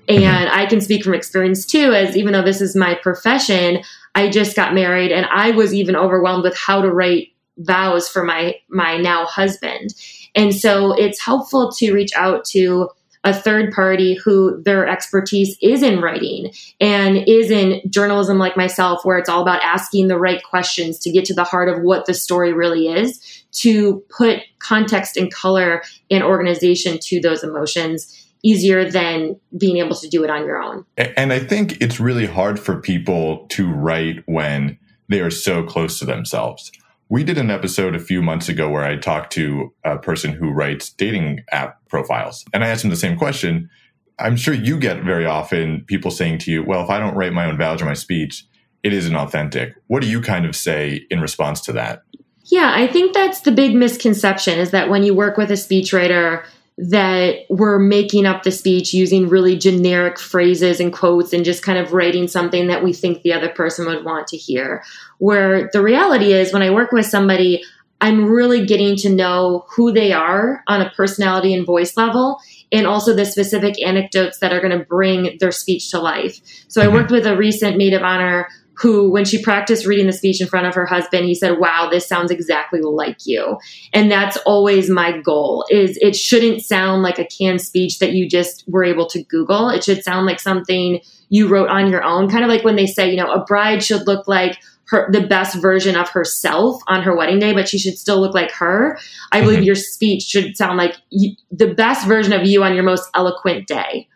[0.08, 0.22] Mm-hmm.
[0.22, 3.82] And I can speak from experience too, as even though this is my profession,
[4.14, 8.24] I just got married and I was even overwhelmed with how to write vows for
[8.24, 9.94] my my now husband.
[10.34, 12.88] And so it's helpful to reach out to
[13.28, 19.04] a third party who their expertise is in writing and is in journalism like myself,
[19.04, 22.06] where it's all about asking the right questions to get to the heart of what
[22.06, 28.88] the story really is, to put context and color and organization to those emotions easier
[28.88, 30.84] than being able to do it on your own.
[30.96, 35.98] And I think it's really hard for people to write when they are so close
[35.98, 36.70] to themselves.
[37.10, 40.50] We did an episode a few months ago where I talked to a person who
[40.50, 42.44] writes dating app profiles.
[42.52, 43.70] And I asked him the same question.
[44.18, 47.32] I'm sure you get very often people saying to you, well, if I don't write
[47.32, 48.44] my own vows or my speech,
[48.82, 49.74] it isn't authentic.
[49.86, 52.02] What do you kind of say in response to that?
[52.44, 56.44] Yeah, I think that's the big misconception is that when you work with a speechwriter,
[56.78, 61.76] that we're making up the speech using really generic phrases and quotes and just kind
[61.76, 64.84] of writing something that we think the other person would want to hear.
[65.18, 67.64] Where the reality is, when I work with somebody,
[68.00, 72.38] I'm really getting to know who they are on a personality and voice level,
[72.70, 76.38] and also the specific anecdotes that are going to bring their speech to life.
[76.68, 77.14] So I worked mm-hmm.
[77.14, 78.46] with a recent maid of honor
[78.80, 81.88] who, when she practiced reading the speech in front of her husband, he said, "Wow,
[81.90, 83.58] this sounds exactly like you."
[83.92, 85.64] And that's always my goal.
[85.70, 89.68] Is it shouldn't sound like a canned speech that you just were able to Google.
[89.68, 92.28] It should sound like something you wrote on your own.
[92.28, 95.26] Kind of like when they say, you know, a bride should look like her the
[95.26, 98.98] best version of herself on her wedding day, but she should still look like her.
[99.32, 99.46] I mm-hmm.
[99.46, 103.08] believe your speech should sound like you, the best version of you on your most
[103.14, 104.08] eloquent day.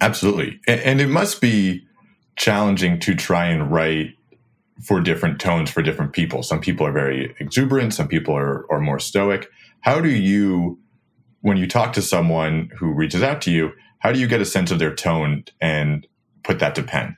[0.00, 0.60] Absolutely.
[0.68, 1.84] And, and it must be
[2.40, 4.14] challenging to try and write
[4.82, 6.42] for different tones for different people.
[6.42, 9.50] Some people are very exuberant, some people are, are more stoic.
[9.82, 10.78] How do you,
[11.42, 14.46] when you talk to someone who reaches out to you, how do you get a
[14.46, 16.06] sense of their tone and
[16.42, 17.14] put that to pen?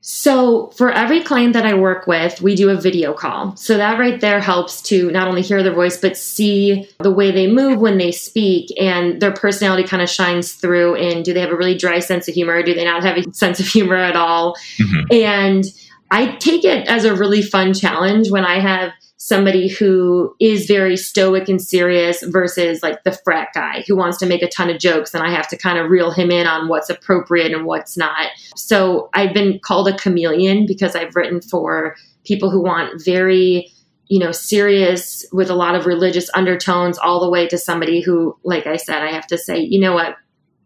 [0.00, 3.56] So, for every client that I work with, we do a video call.
[3.56, 7.32] So, that right there helps to not only hear their voice, but see the way
[7.32, 10.94] they move when they speak and their personality kind of shines through.
[10.94, 12.54] And do they have a really dry sense of humor?
[12.54, 14.56] Or do they not have a sense of humor at all?
[14.78, 15.14] Mm-hmm.
[15.14, 15.64] And
[16.10, 20.96] I take it as a really fun challenge when I have somebody who is very
[20.96, 24.78] stoic and serious versus like the frat guy who wants to make a ton of
[24.78, 27.96] jokes and I have to kind of reel him in on what's appropriate and what's
[27.96, 28.28] not.
[28.54, 33.72] So I've been called a chameleon because I've written for people who want very
[34.06, 38.36] you know serious with a lot of religious undertones all the way to somebody who
[38.42, 40.16] like I said I have to say you know what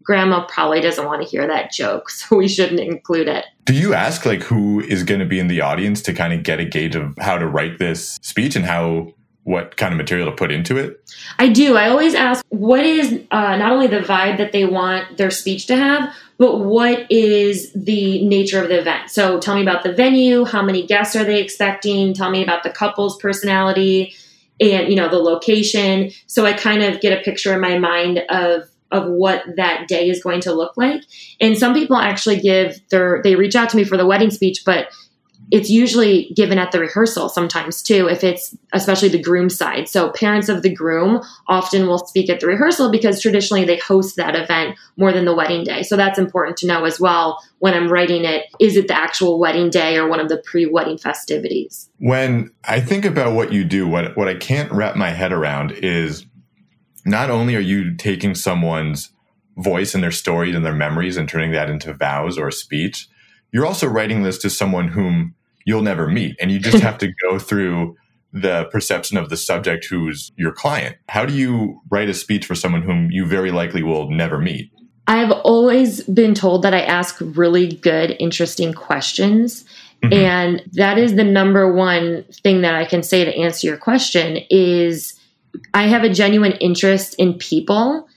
[0.03, 3.45] grandma probably doesn't want to hear that joke, so we shouldn't include it.
[3.65, 6.43] Do you ask like who is going to be in the audience to kind of
[6.43, 9.13] get a gauge of how to write this speech and how
[9.43, 11.09] what kind of material to put into it?
[11.37, 11.75] I do.
[11.75, 15.67] I always ask what is uh, not only the vibe that they want their speech
[15.67, 19.09] to have, but what is the nature of the event?
[19.09, 22.13] So tell me about the venue, how many guests are they expecting?
[22.13, 24.15] Tell me about the couple's personality
[24.59, 26.11] and you know the location.
[26.27, 30.07] So I kind of get a picture in my mind of of what that day
[30.07, 31.01] is going to look like.
[31.41, 34.63] And some people actually give their, they reach out to me for the wedding speech,
[34.65, 34.87] but
[35.51, 39.87] it's usually given at the rehearsal sometimes too, if it's especially the groom side.
[39.87, 44.15] So parents of the groom often will speak at the rehearsal because traditionally they host
[44.15, 45.83] that event more than the wedding day.
[45.83, 48.45] So that's important to know as well when I'm writing it.
[48.59, 51.89] Is it the actual wedding day or one of the pre wedding festivities?
[51.99, 55.71] When I think about what you do, what, what I can't wrap my head around
[55.71, 56.25] is
[57.05, 59.09] not only are you taking someone's
[59.57, 63.07] voice and their stories and their memories and turning that into vows or speech,
[63.51, 65.35] you're also writing this to someone whom
[65.65, 66.35] you'll never meet.
[66.41, 67.95] And you just have to go through
[68.31, 70.97] the perception of the subject who's your client.
[71.07, 74.71] How do you write a speech for someone whom you very likely will never meet?
[75.05, 79.65] I've always been told that I ask really good, interesting questions.
[80.01, 80.13] Mm-hmm.
[80.13, 84.39] And that is the number one thing that I can say to answer your question
[84.49, 85.13] is
[85.73, 88.07] I have a genuine interest in people.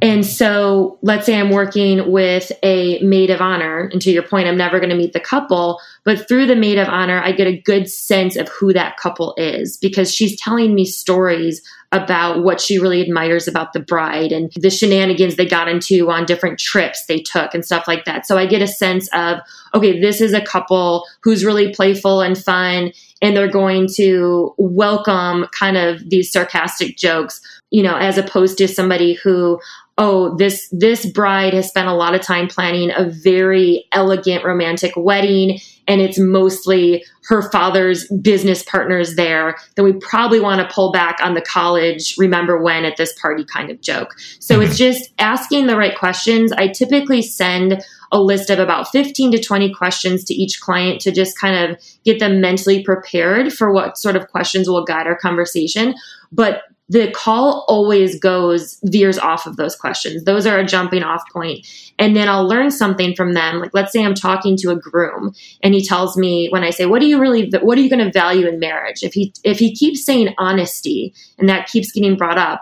[0.00, 3.88] And so let's say I'm working with a maid of honor.
[3.92, 6.78] And to your point, I'm never going to meet the couple, but through the maid
[6.78, 10.74] of honor, I get a good sense of who that couple is because she's telling
[10.74, 15.68] me stories about what she really admires about the bride and the shenanigans they got
[15.68, 18.26] into on different trips they took and stuff like that.
[18.26, 19.38] So I get a sense of,
[19.74, 25.46] okay, this is a couple who's really playful and fun and they're going to welcome
[25.56, 29.60] kind of these sarcastic jokes, you know, as opposed to somebody who,
[29.98, 34.92] oh this this bride has spent a lot of time planning a very elegant romantic
[34.96, 39.56] wedding and it's mostly her father's business partners there.
[39.76, 43.44] Then we probably want to pull back on the college remember when at this party
[43.44, 44.14] kind of joke.
[44.38, 44.62] So mm-hmm.
[44.62, 46.52] it's just asking the right questions.
[46.52, 51.12] I typically send a list of about 15 to 20 questions to each client to
[51.12, 55.16] just kind of get them mentally prepared for what sort of questions will guide our
[55.16, 55.94] conversation.
[56.30, 60.24] But the call always goes veers off of those questions.
[60.24, 61.66] Those are a jumping off point.
[61.98, 63.60] And then I'll learn something from them.
[63.60, 66.86] Like let's say I'm talking to a groom and he tells me when I say,
[66.86, 69.58] "What do you really what are you going to value in marriage?" If he if
[69.58, 72.60] he keeps saying honesty and that keeps getting brought up,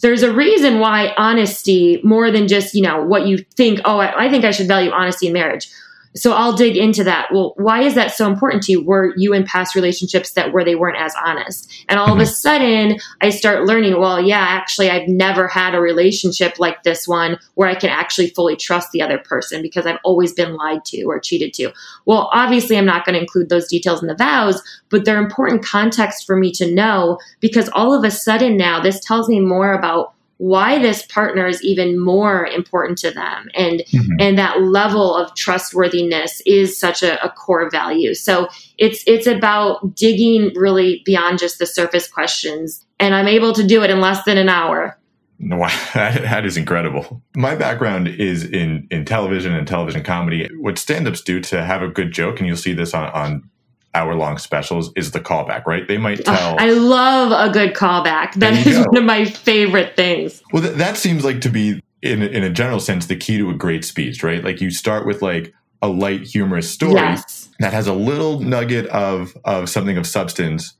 [0.00, 4.26] there's a reason why honesty more than just, you know, what you think, "Oh, I,
[4.26, 5.68] I think I should value honesty in marriage."
[6.14, 7.28] So I'll dig into that.
[7.32, 8.84] Well, why is that so important to you?
[8.84, 11.72] Were you in past relationships that where they weren't as honest?
[11.88, 12.30] And all of a mm-hmm.
[12.30, 17.38] sudden I start learning, well, yeah, actually I've never had a relationship like this one
[17.54, 21.02] where I can actually fully trust the other person because I've always been lied to
[21.04, 21.72] or cheated to.
[22.04, 25.64] Well, obviously I'm not going to include those details in the vows, but they're important
[25.64, 29.72] context for me to know because all of a sudden now this tells me more
[29.72, 30.11] about
[30.42, 34.16] why this partner is even more important to them and mm-hmm.
[34.18, 39.94] and that level of trustworthiness is such a, a, core value so it's it's about
[39.94, 44.24] digging really beyond just the surface questions and i'm able to do it in less
[44.24, 44.98] than an hour
[45.44, 47.20] Wow, that is incredible.
[47.34, 50.48] My background is in, in television and television comedy.
[50.60, 53.50] What stand ups do to have a good joke, and you'll see this on, on
[53.94, 55.86] hour long specials is the callback, right?
[55.86, 56.56] They might tell.
[56.58, 58.34] I love a good callback.
[58.34, 58.84] That is go.
[58.84, 60.42] one of my favorite things.
[60.52, 63.50] Well, th- that seems like to be, in, in a general sense, the key to
[63.50, 64.42] a great speech, right?
[64.42, 65.52] Like you start with like
[65.82, 67.50] a light, humorous story yes.
[67.58, 70.74] that has a little nugget of, of something of substance.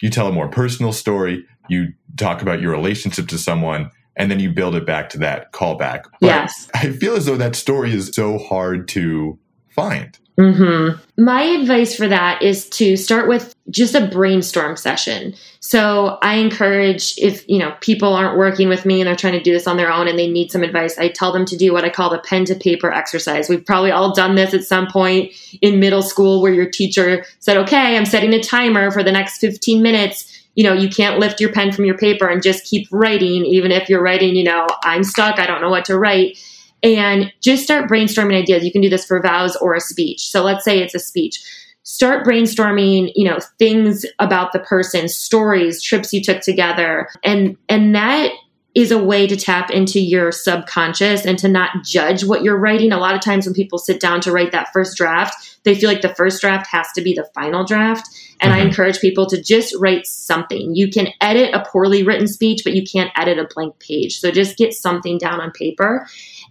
[0.00, 1.44] You tell a more personal story.
[1.68, 5.52] You talk about your relationship to someone and then you build it back to that
[5.52, 6.04] callback.
[6.20, 6.68] But yes.
[6.74, 10.18] I feel as though that story is so hard to find.
[10.38, 11.22] Mm-hmm.
[11.22, 15.34] My advice for that is to start with just a brainstorm session.
[15.58, 19.42] So I encourage if you know people aren't working with me and they're trying to
[19.42, 21.72] do this on their own and they need some advice, I tell them to do
[21.72, 23.48] what I call the pen to paper exercise.
[23.48, 27.56] We've probably all done this at some point in middle school where your teacher said,
[27.56, 31.40] "Okay, I'm setting a timer for the next 15 minutes." You know, you can't lift
[31.40, 34.66] your pen from your paper and just keep writing, even if you're writing, you know,
[34.82, 36.36] I'm stuck, I don't know what to write
[36.82, 38.64] and just start brainstorming ideas.
[38.64, 40.28] You can do this for vows or a speech.
[40.28, 41.42] So let's say it's a speech.
[41.82, 47.08] Start brainstorming, you know, things about the person, stories, trips you took together.
[47.24, 48.30] And and that
[48.74, 52.92] is a way to tap into your subconscious and to not judge what you're writing.
[52.92, 55.88] A lot of times when people sit down to write that first draft, they feel
[55.88, 58.08] like the first draft has to be the final draft.
[58.40, 58.60] And mm-hmm.
[58.60, 60.76] I encourage people to just write something.
[60.76, 64.18] You can edit a poorly written speech, but you can't edit a blank page.
[64.20, 66.06] So just get something down on paper.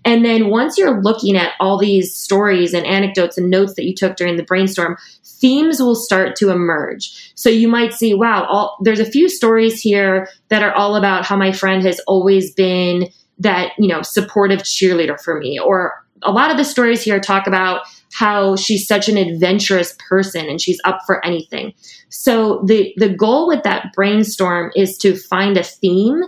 [0.07, 3.93] And then once you're looking at all these stories and anecdotes and notes that you
[3.93, 7.33] took during the brainstorm, themes will start to emerge.
[7.35, 11.25] So you might see, wow, all, there's a few stories here that are all about
[11.25, 15.59] how my friend has always been that, you know, supportive cheerleader for me.
[15.59, 15.93] Or
[16.23, 17.81] a lot of the stories here talk about
[18.13, 21.73] how she's such an adventurous person and she's up for anything.
[22.07, 26.23] So the the goal with that brainstorm is to find a theme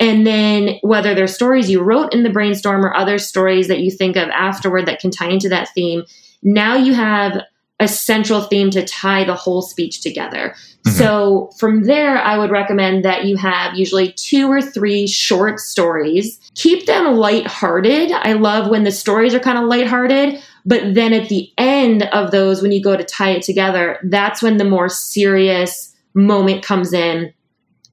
[0.00, 3.90] and then whether they're stories you wrote in the brainstorm or other stories that you
[3.90, 6.04] think of afterward that can tie into that theme,
[6.42, 7.42] now you have
[7.80, 10.54] a central theme to tie the whole speech together.
[10.86, 10.90] Mm-hmm.
[10.90, 16.40] So from there, I would recommend that you have usually two or three short stories.
[16.54, 18.10] Keep them lighthearted.
[18.10, 22.32] I love when the stories are kind of lighthearted, but then at the end of
[22.32, 26.92] those, when you go to tie it together, that's when the more serious moment comes
[26.92, 27.32] in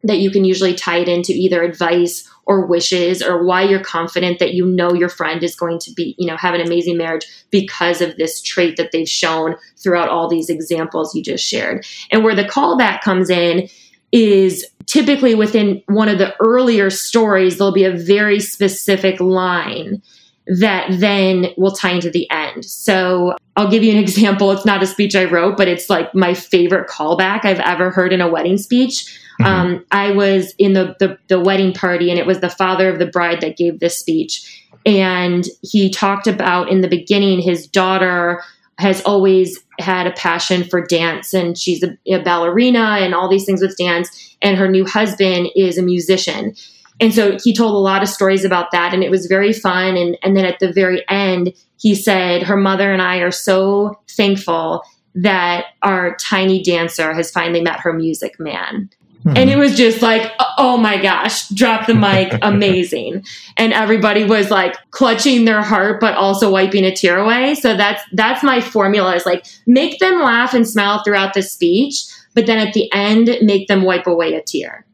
[0.06, 4.40] that you can usually tie it into either advice or wishes or why you're confident
[4.40, 7.26] that you know your friend is going to be, you know, have an amazing marriage
[7.50, 11.86] because of this trait that they've shown throughout all these examples you just shared.
[12.12, 13.68] And where the callback comes in
[14.12, 20.02] is typically within one of the earlier stories, there'll be a very specific line
[20.48, 22.66] that then will tie into the end.
[22.66, 24.52] So I'll give you an example.
[24.52, 28.14] It's not a speech I wrote, but it's like my favorite callback I've ever heard
[28.14, 29.52] in a wedding speech Mm-hmm.
[29.52, 33.00] Um, I was in the, the, the wedding party, and it was the father of
[33.00, 34.64] the bride that gave this speech.
[34.86, 38.44] And he talked about in the beginning, his daughter
[38.78, 43.46] has always had a passion for dance, and she's a, a ballerina and all these
[43.46, 44.38] things with dance.
[44.42, 46.56] And her new husband is a musician.
[47.00, 49.98] And so he told a lot of stories about that, and it was very fun.
[49.98, 54.00] And, and then at the very end, he said, Her mother and I are so
[54.10, 54.84] thankful
[55.16, 58.90] that our tiny dancer has finally met her music man.
[59.26, 59.38] Mm-hmm.
[59.38, 63.26] And it was just like, oh my gosh, drop the mic, amazing.
[63.58, 67.56] and everybody was like clutching their heart, but also wiping a tear away.
[67.56, 72.04] So that's, that's my formula is like make them laugh and smile throughout the speech,
[72.36, 74.86] but then at the end, make them wipe away a tear.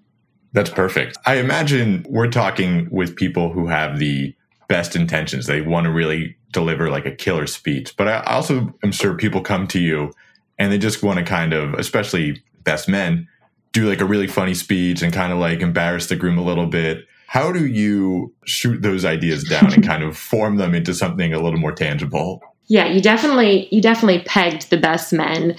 [0.54, 1.18] That's perfect.
[1.26, 4.36] I imagine we're talking with people who have the
[4.68, 5.48] best intentions.
[5.48, 7.96] They want to really deliver like a killer speech.
[7.98, 10.14] But I also am sure people come to you
[10.60, 13.28] and they just want to kind of, especially best men,
[13.74, 16.68] do like a really funny speech and kind of like embarrass the groom a little
[16.68, 17.06] bit.
[17.28, 21.40] How do you shoot those ideas down and kind of form them into something a
[21.40, 22.42] little more tangible?
[22.68, 25.56] Yeah, you definitely you definitely pegged the best men.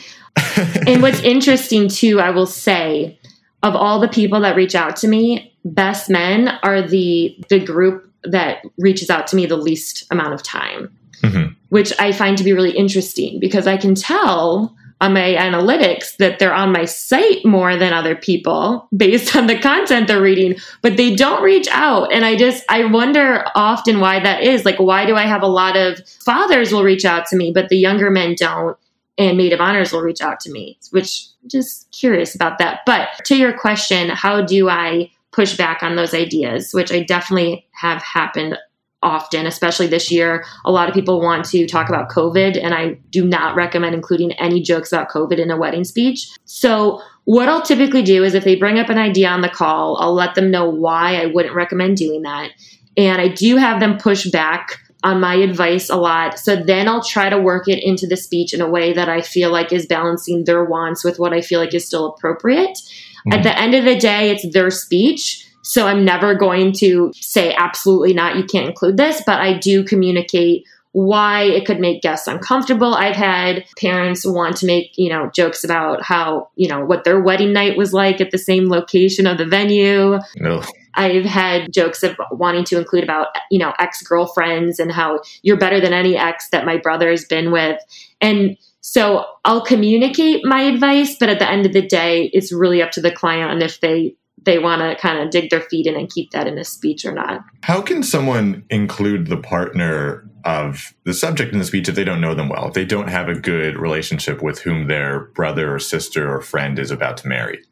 [0.87, 3.19] and what's interesting too, I will say,
[3.63, 8.09] of all the people that reach out to me, best men are the the group
[8.25, 10.91] that reaches out to me the least amount of time.
[11.23, 11.55] Mhm.
[11.69, 16.39] which I find to be really interesting because I can tell on my analytics that
[16.41, 20.97] they're on my site more than other people based on the content they're reading, but
[20.97, 22.13] they don't reach out.
[22.13, 24.65] And I just, I wonder often why that is.
[24.65, 27.69] Like, why do I have a lot of fathers will reach out to me, but
[27.69, 28.77] the younger men don't?
[29.19, 32.81] And maid of honors will reach out to me, which just curious about that.
[32.87, 37.67] But to your question, how do I push back on those ideas, which I definitely
[37.73, 38.57] have happened
[39.03, 40.45] often, especially this year.
[40.65, 44.33] A lot of people want to talk about COVID, and I do not recommend including
[44.33, 46.29] any jokes about COVID in a wedding speech.
[46.45, 49.97] So, what I'll typically do is if they bring up an idea on the call,
[50.01, 52.51] I'll let them know why I wouldn't recommend doing that.
[52.97, 56.39] And I do have them push back on my advice a lot.
[56.39, 59.21] So then I'll try to work it into the speech in a way that I
[59.21, 62.79] feel like is balancing their wants with what I feel like is still appropriate.
[63.27, 63.43] At mm-hmm.
[63.43, 65.47] the end of the day, it's their speech.
[65.63, 69.85] So I'm never going to say absolutely not, you can't include this, but I do
[69.85, 72.95] communicate why it could make guests uncomfortable.
[72.95, 77.21] I've had parents want to make, you know, jokes about how, you know, what their
[77.21, 80.19] wedding night was like at the same location of the venue.
[80.45, 80.67] Ugh.
[80.95, 85.57] I've had jokes of wanting to include about, you know, ex girlfriends and how you're
[85.57, 87.81] better than any ex that my brother has been with.
[88.21, 92.83] And so I'll communicate my advice, but at the end of the day, it's really
[92.83, 95.87] up to the client on if they they want to kind of dig their feet
[95.87, 97.45] in and keep that in a speech or not.
[97.63, 102.21] How can someone include the partner of the subject in the speech if they don't
[102.21, 105.79] know them well, if they don't have a good relationship with whom their brother or
[105.79, 107.63] sister or friend is about to marry?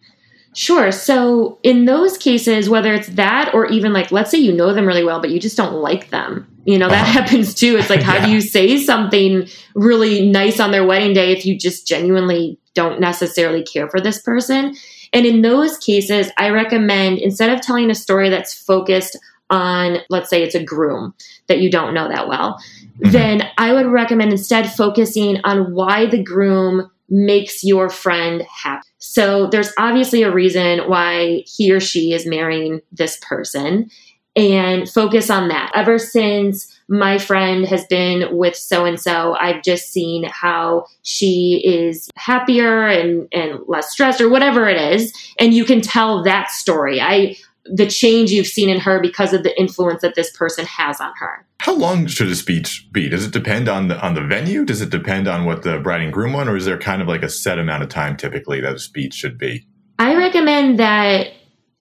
[0.54, 0.90] Sure.
[0.90, 4.86] So in those cases, whether it's that or even like, let's say you know them
[4.86, 7.22] really well, but you just don't like them, you know, that Uh-huh.
[7.22, 7.76] happens too.
[7.76, 8.26] It's like, how Yeah.
[8.26, 13.00] do you say something really nice on their wedding day if you just genuinely don't
[13.00, 14.74] necessarily care for this person?
[15.12, 19.16] And in those cases, I recommend instead of telling a story that's focused
[19.50, 21.14] on, let's say it's a groom
[21.48, 22.58] that you don't know that well,
[23.04, 23.12] Mhm.
[23.12, 28.86] then I would recommend instead focusing on why the groom makes your friend happy.
[28.98, 33.90] So there's obviously a reason why he or she is marrying this person
[34.36, 35.72] and focus on that.
[35.74, 41.62] Ever since my friend has been with so and so, I've just seen how she
[41.64, 45.12] is happier and, and less stressed or whatever it is.
[45.38, 47.00] And you can tell that story.
[47.00, 47.36] I
[47.72, 51.12] the change you've seen in her because of the influence that this person has on
[51.18, 51.46] her.
[51.60, 53.08] How long should a speech be?
[53.08, 54.64] Does it depend on the on the venue?
[54.64, 57.08] Does it depend on what the bride and groom want, or is there kind of
[57.08, 59.66] like a set amount of time typically that a speech should be?
[59.98, 61.28] I recommend that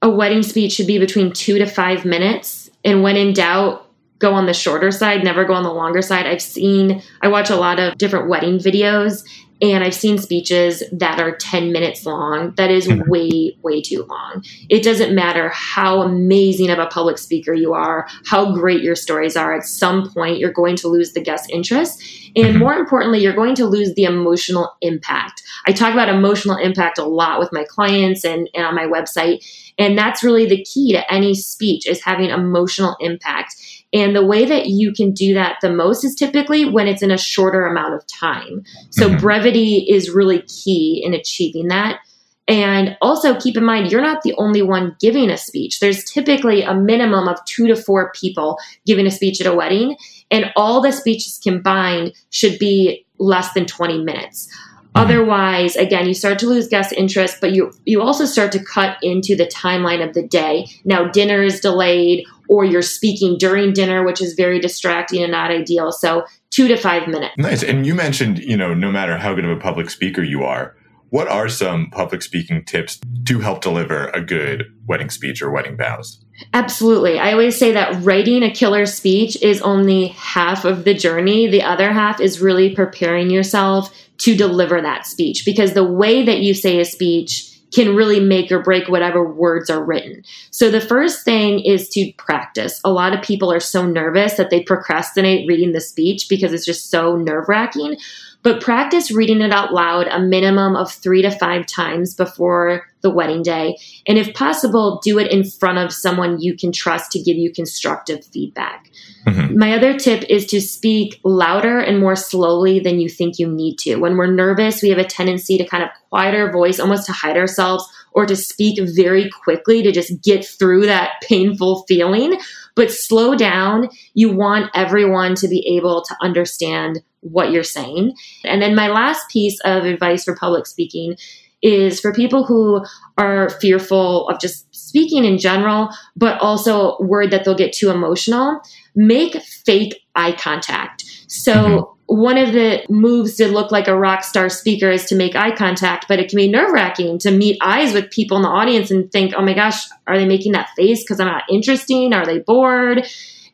[0.01, 2.69] a wedding speech should be between two to five minutes.
[2.83, 6.25] And when in doubt, go on the shorter side, never go on the longer side.
[6.25, 9.23] I've seen, I watch a lot of different wedding videos,
[9.61, 12.53] and I've seen speeches that are 10 minutes long.
[12.55, 13.07] That is Mhm.
[13.07, 14.43] way, way too long.
[14.69, 19.35] It doesn't matter how amazing of a public speaker you are, how great your stories
[19.35, 19.53] are.
[19.53, 22.01] At some point, you're going to lose the guest interest.
[22.35, 22.59] And Mhm.
[22.59, 25.41] more importantly, you're going to lose the emotional impact.
[25.67, 29.43] I talk about emotional impact a lot with my clients and, and on my website.
[29.77, 33.55] And that's really the key to any speech is having emotional impact.
[33.91, 37.11] And the way that you can do that the most is typically when it's in
[37.11, 38.63] a shorter amount of time.
[38.91, 39.19] So Mhm.
[39.19, 41.99] brevity is really key in achieving that.
[42.47, 45.79] And also keep in mind, you're not the only one giving a speech.
[45.79, 49.97] There's typically a minimum of two to four people giving a speech at a wedding,
[50.31, 54.49] and all the speeches combined should be less than 20 minutes.
[54.95, 58.97] Otherwise, again, you start to lose guest interest, but you you also start to cut
[59.03, 60.65] into the timeline of the day.
[60.83, 65.51] Now, dinner is delayed, or you're speaking during dinner, which is very distracting and not
[65.51, 65.93] ideal.
[65.93, 67.35] So, two to five minutes.
[67.37, 67.63] Nice.
[67.63, 70.75] And you mentioned, you know, no matter how good of a public speaker you are,
[71.09, 75.77] what are some public speaking tips to help deliver a good wedding speech or wedding
[75.77, 76.23] vows?
[76.53, 77.19] Absolutely.
[77.19, 81.47] I always say that writing a killer speech is only half of the journey.
[81.47, 86.39] The other half is really preparing yourself to deliver that speech because the way that
[86.39, 90.23] you say a speech can really make or break whatever words are written.
[90.51, 92.81] So the first thing is to practice.
[92.83, 96.65] A lot of people are so nervous that they procrastinate reading the speech because it's
[96.65, 97.97] just so nerve wracking.
[98.41, 103.09] But practice reading it out loud a minimum of three to five times before the
[103.09, 103.77] wedding day.
[104.07, 107.51] And if possible, do it in front of someone you can trust to give you
[107.51, 108.89] constructive feedback.
[109.27, 109.55] Mhm.
[109.55, 113.77] My other tip is to speak louder and more slowly than you think you need
[113.79, 113.97] to.
[113.97, 117.11] When we're nervous, we have a tendency to kind of quiet our voice, almost to
[117.13, 122.39] hide ourselves, or to speak very quickly to just get through that painful feeling.
[122.75, 123.89] But slow down.
[124.13, 128.13] You want everyone to be able to understand what you're saying.
[128.43, 131.15] And then my last piece of advice for public speaking
[131.61, 132.85] is for people who
[133.17, 138.61] are fearful of just speaking in general, but also worried that they'll get too emotional.
[138.95, 141.03] Make fake eye contact.
[141.27, 141.98] So mm-hmm.
[142.09, 145.55] One of the moves to look like a rock star speaker is to make eye
[145.55, 148.89] contact, but it can be nerve wracking to meet eyes with people in the audience
[148.89, 152.11] and think, oh my gosh, are they making that face because I'm not interesting?
[152.13, 153.05] Are they bored?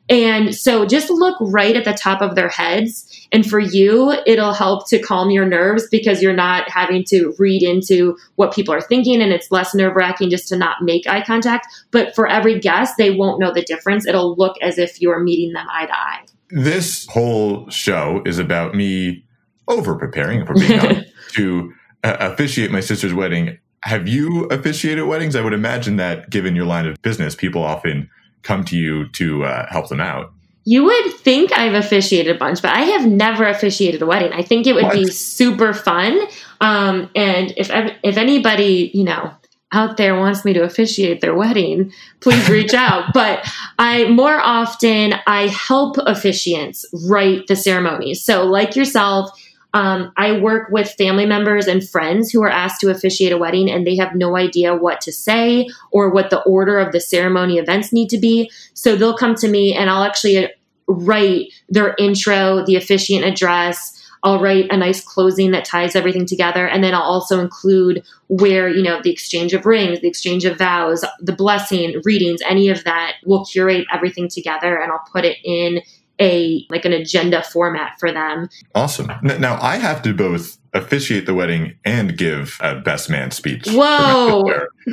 [0.08, 3.28] And so just look right at the top of their heads.
[3.34, 7.62] And for you, it'll help to calm your nerves because you're not having to read
[7.62, 11.26] into what people are thinking and it's less nerve wracking just to not make eye
[11.26, 11.68] contact.
[11.92, 14.08] But for every guest, they won't know the difference.
[14.08, 16.26] It'll look as if you're meeting them eye to eye.
[16.50, 19.26] This whole show is about me
[19.68, 21.74] over preparing, if we're being honest, to
[22.04, 23.58] uh, officiate my sister's wedding.
[23.82, 25.36] Have you officiated weddings?
[25.36, 28.10] I would imagine that given your line of business, people often
[28.44, 30.32] come to you to uh, help them out.
[30.68, 34.34] You would think I've officiated a bunch, but I have never officiated a wedding.
[34.34, 34.94] I think it would What?
[34.94, 36.20] be super fun.
[36.62, 37.70] Um, and if
[38.04, 39.32] if anybody you know
[39.72, 43.14] out there wants me to officiate their wedding, please reach out.
[43.14, 43.46] But
[43.78, 48.24] I more often I help officiants write the ceremonies.
[48.24, 49.30] So like yourself,
[49.76, 53.70] um, I work with family members and friends who are asked to officiate a wedding
[53.70, 57.58] and they have no idea what to say or what the order of the ceremony
[57.58, 58.50] events need to be.
[58.74, 60.50] So they'll come to me and I'll actually
[60.88, 63.95] write their intro, the officiant address.
[64.26, 66.68] I'll write a nice closing that ties everything together.
[66.68, 70.58] And then I'll also include where, you know, the exchange of rings, the exchange of
[70.58, 73.14] vows, the blessing, readings, any of that.
[73.24, 75.82] We'll curate everything together and I'll put it in
[76.20, 78.50] a like an agenda format for them.
[78.74, 79.12] Awesome.
[79.22, 83.68] Now I have to both officiate the wedding and give a best man speech.
[83.68, 84.44] Whoa,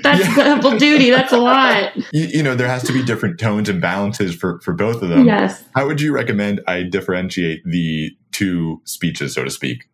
[0.02, 1.10] that's double duty.
[1.10, 1.92] That's a lot.
[2.12, 5.08] You, you know, there has to be different tones and balances for, for both of
[5.08, 5.26] them.
[5.26, 5.64] Yes.
[5.74, 9.84] How would you recommend I differentiate the two speeches, so to speak?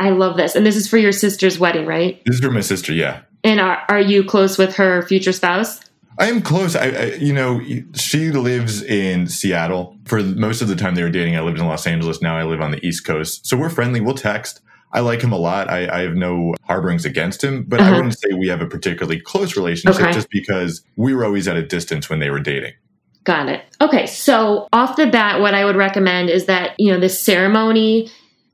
[0.00, 0.54] I love this.
[0.56, 2.20] And this is for your sister's wedding, right?
[2.26, 3.20] This is for my sister, yeah.
[3.44, 5.80] And are, are you close with her future spouse?
[6.18, 6.76] I am close.
[6.76, 7.60] I, I, you know,
[7.94, 9.96] she lives in Seattle.
[10.04, 12.20] For most of the time they were dating, I lived in Los Angeles.
[12.20, 13.46] Now I live on the East Coast.
[13.46, 14.00] So we're friendly.
[14.00, 14.60] We'll text.
[14.92, 15.70] I like him a lot.
[15.70, 17.94] I, I have no harborings against him, but I Uh-huh.
[17.96, 20.12] wouldn't say we have a particularly close relationship Okay.
[20.12, 22.74] just because we were always at a distance when they were dating.
[23.24, 23.64] Got it.
[23.80, 28.10] Okay, so off the bat, what I would recommend is that, you know, this ceremony,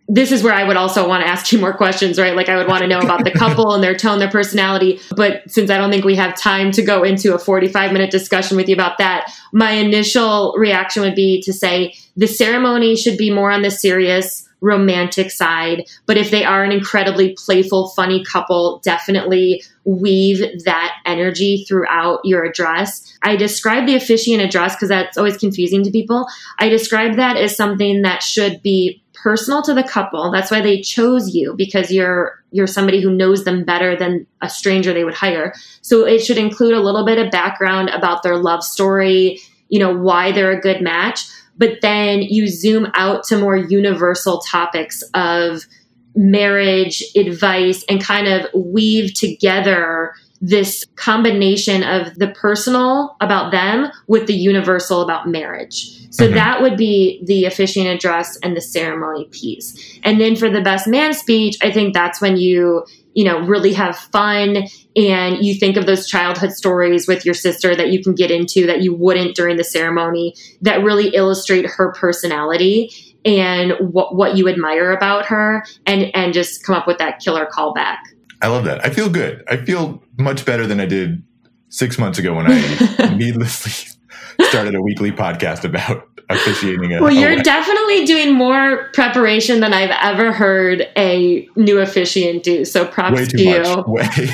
[0.09, 2.35] this is where I would also want to ask you more questions, right?
[2.35, 5.01] Like I would want to know about the couple and their tone, their personality.
[5.15, 8.57] But since I don't think we have time to go into a 45 minute discussion
[8.57, 13.31] with you about that, my initial reaction would be to say the ceremony should be
[13.31, 15.85] more on the serious, romantic side.
[16.07, 22.45] But if they are an incredibly playful, funny couple, definitely weave that energy throughout your
[22.45, 23.17] address.
[23.23, 26.27] I describe the officiant address because that's always confusing to people.
[26.59, 30.31] I describe that as something that should be personal to the couple.
[30.31, 34.49] That's why they chose you because you're you're somebody who knows them better than a
[34.49, 35.53] stranger they would hire.
[35.83, 39.95] So it should include a little bit of background about their love story, you know,
[39.95, 41.27] why they're a good match,
[41.59, 45.65] but then you zoom out to more universal topics of
[46.15, 54.27] marriage advice and kind of weave together this combination of the personal about them with
[54.27, 55.91] the universal about marriage.
[56.11, 56.35] So Mhm.
[56.35, 59.75] that would be the officiant address and the ceremony piece.
[60.03, 62.85] And then for the best man speech, I think that's when you,
[63.15, 64.65] you know, really have fun
[64.97, 68.67] and you think of those childhood stories with your sister that you can get into
[68.67, 72.91] that you wouldn't during the ceremony that really illustrate her personality
[73.25, 77.47] and what what you admire about her and and just come up with that killer
[77.53, 77.99] callback.
[78.41, 78.85] I love that.
[78.85, 79.45] I feel good.
[79.49, 81.23] I feel much better than I did
[81.69, 83.93] six months ago when I needlessly
[84.49, 87.03] started a weekly podcast about officiating a.
[87.03, 87.43] Well, you're wedding.
[87.43, 92.65] definitely doing more preparation than I've ever heard a new officiant do.
[92.65, 93.61] So props way to too you.
[93.61, 93.87] much.
[93.87, 94.07] Way.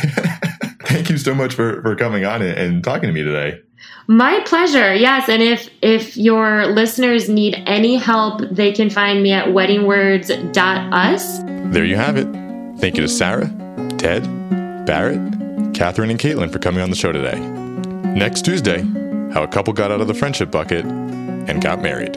[0.84, 3.60] Thank you so much for, for coming on and, and talking to me today.
[4.06, 4.94] My pleasure.
[4.94, 11.38] Yes, and if if your listeners need any help, they can find me at weddingwords.us.
[11.72, 12.28] There you have it.
[12.78, 13.46] Thank you to Sarah,
[14.04, 14.24] Ted,
[14.84, 15.18] Barrett,
[15.72, 17.40] Catherine, and Caitlin for coming on the show today.
[17.40, 18.82] Next Tuesday,
[19.32, 22.12] how a couple got out of the friendship bucket and got married.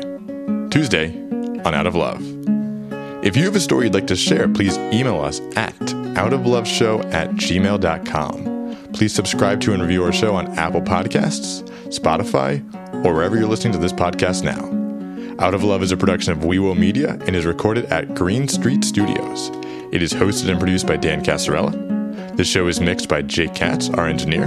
[0.69, 1.17] Tuesday
[1.63, 2.19] on Out of Love.
[3.23, 7.29] If you have a story you'd like to share, please email us at outofloveshow at
[7.35, 8.91] gmail.com.
[8.91, 12.61] Please subscribe to and review our show on Apple Podcasts, Spotify,
[13.05, 14.86] or wherever you're listening to this podcast now.
[15.39, 18.83] Out of Love is a production of WeWo Media and is recorded at Green Street
[18.83, 19.51] Studios.
[19.91, 22.35] It is hosted and produced by Dan Casarella.
[22.35, 24.45] The show is mixed by Jake Katz, our engineer.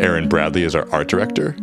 [0.00, 1.54] Aaron Bradley is our art director.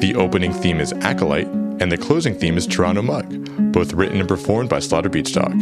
[0.00, 4.28] The opening theme is Acolyte, and the closing theme is Toronto Mug, both written and
[4.28, 5.58] performed by Slaughter Beach Dog.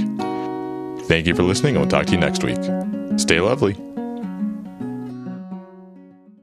[1.07, 2.59] Thank you for listening, and we'll talk to you next week.
[3.21, 3.75] Stay lovely.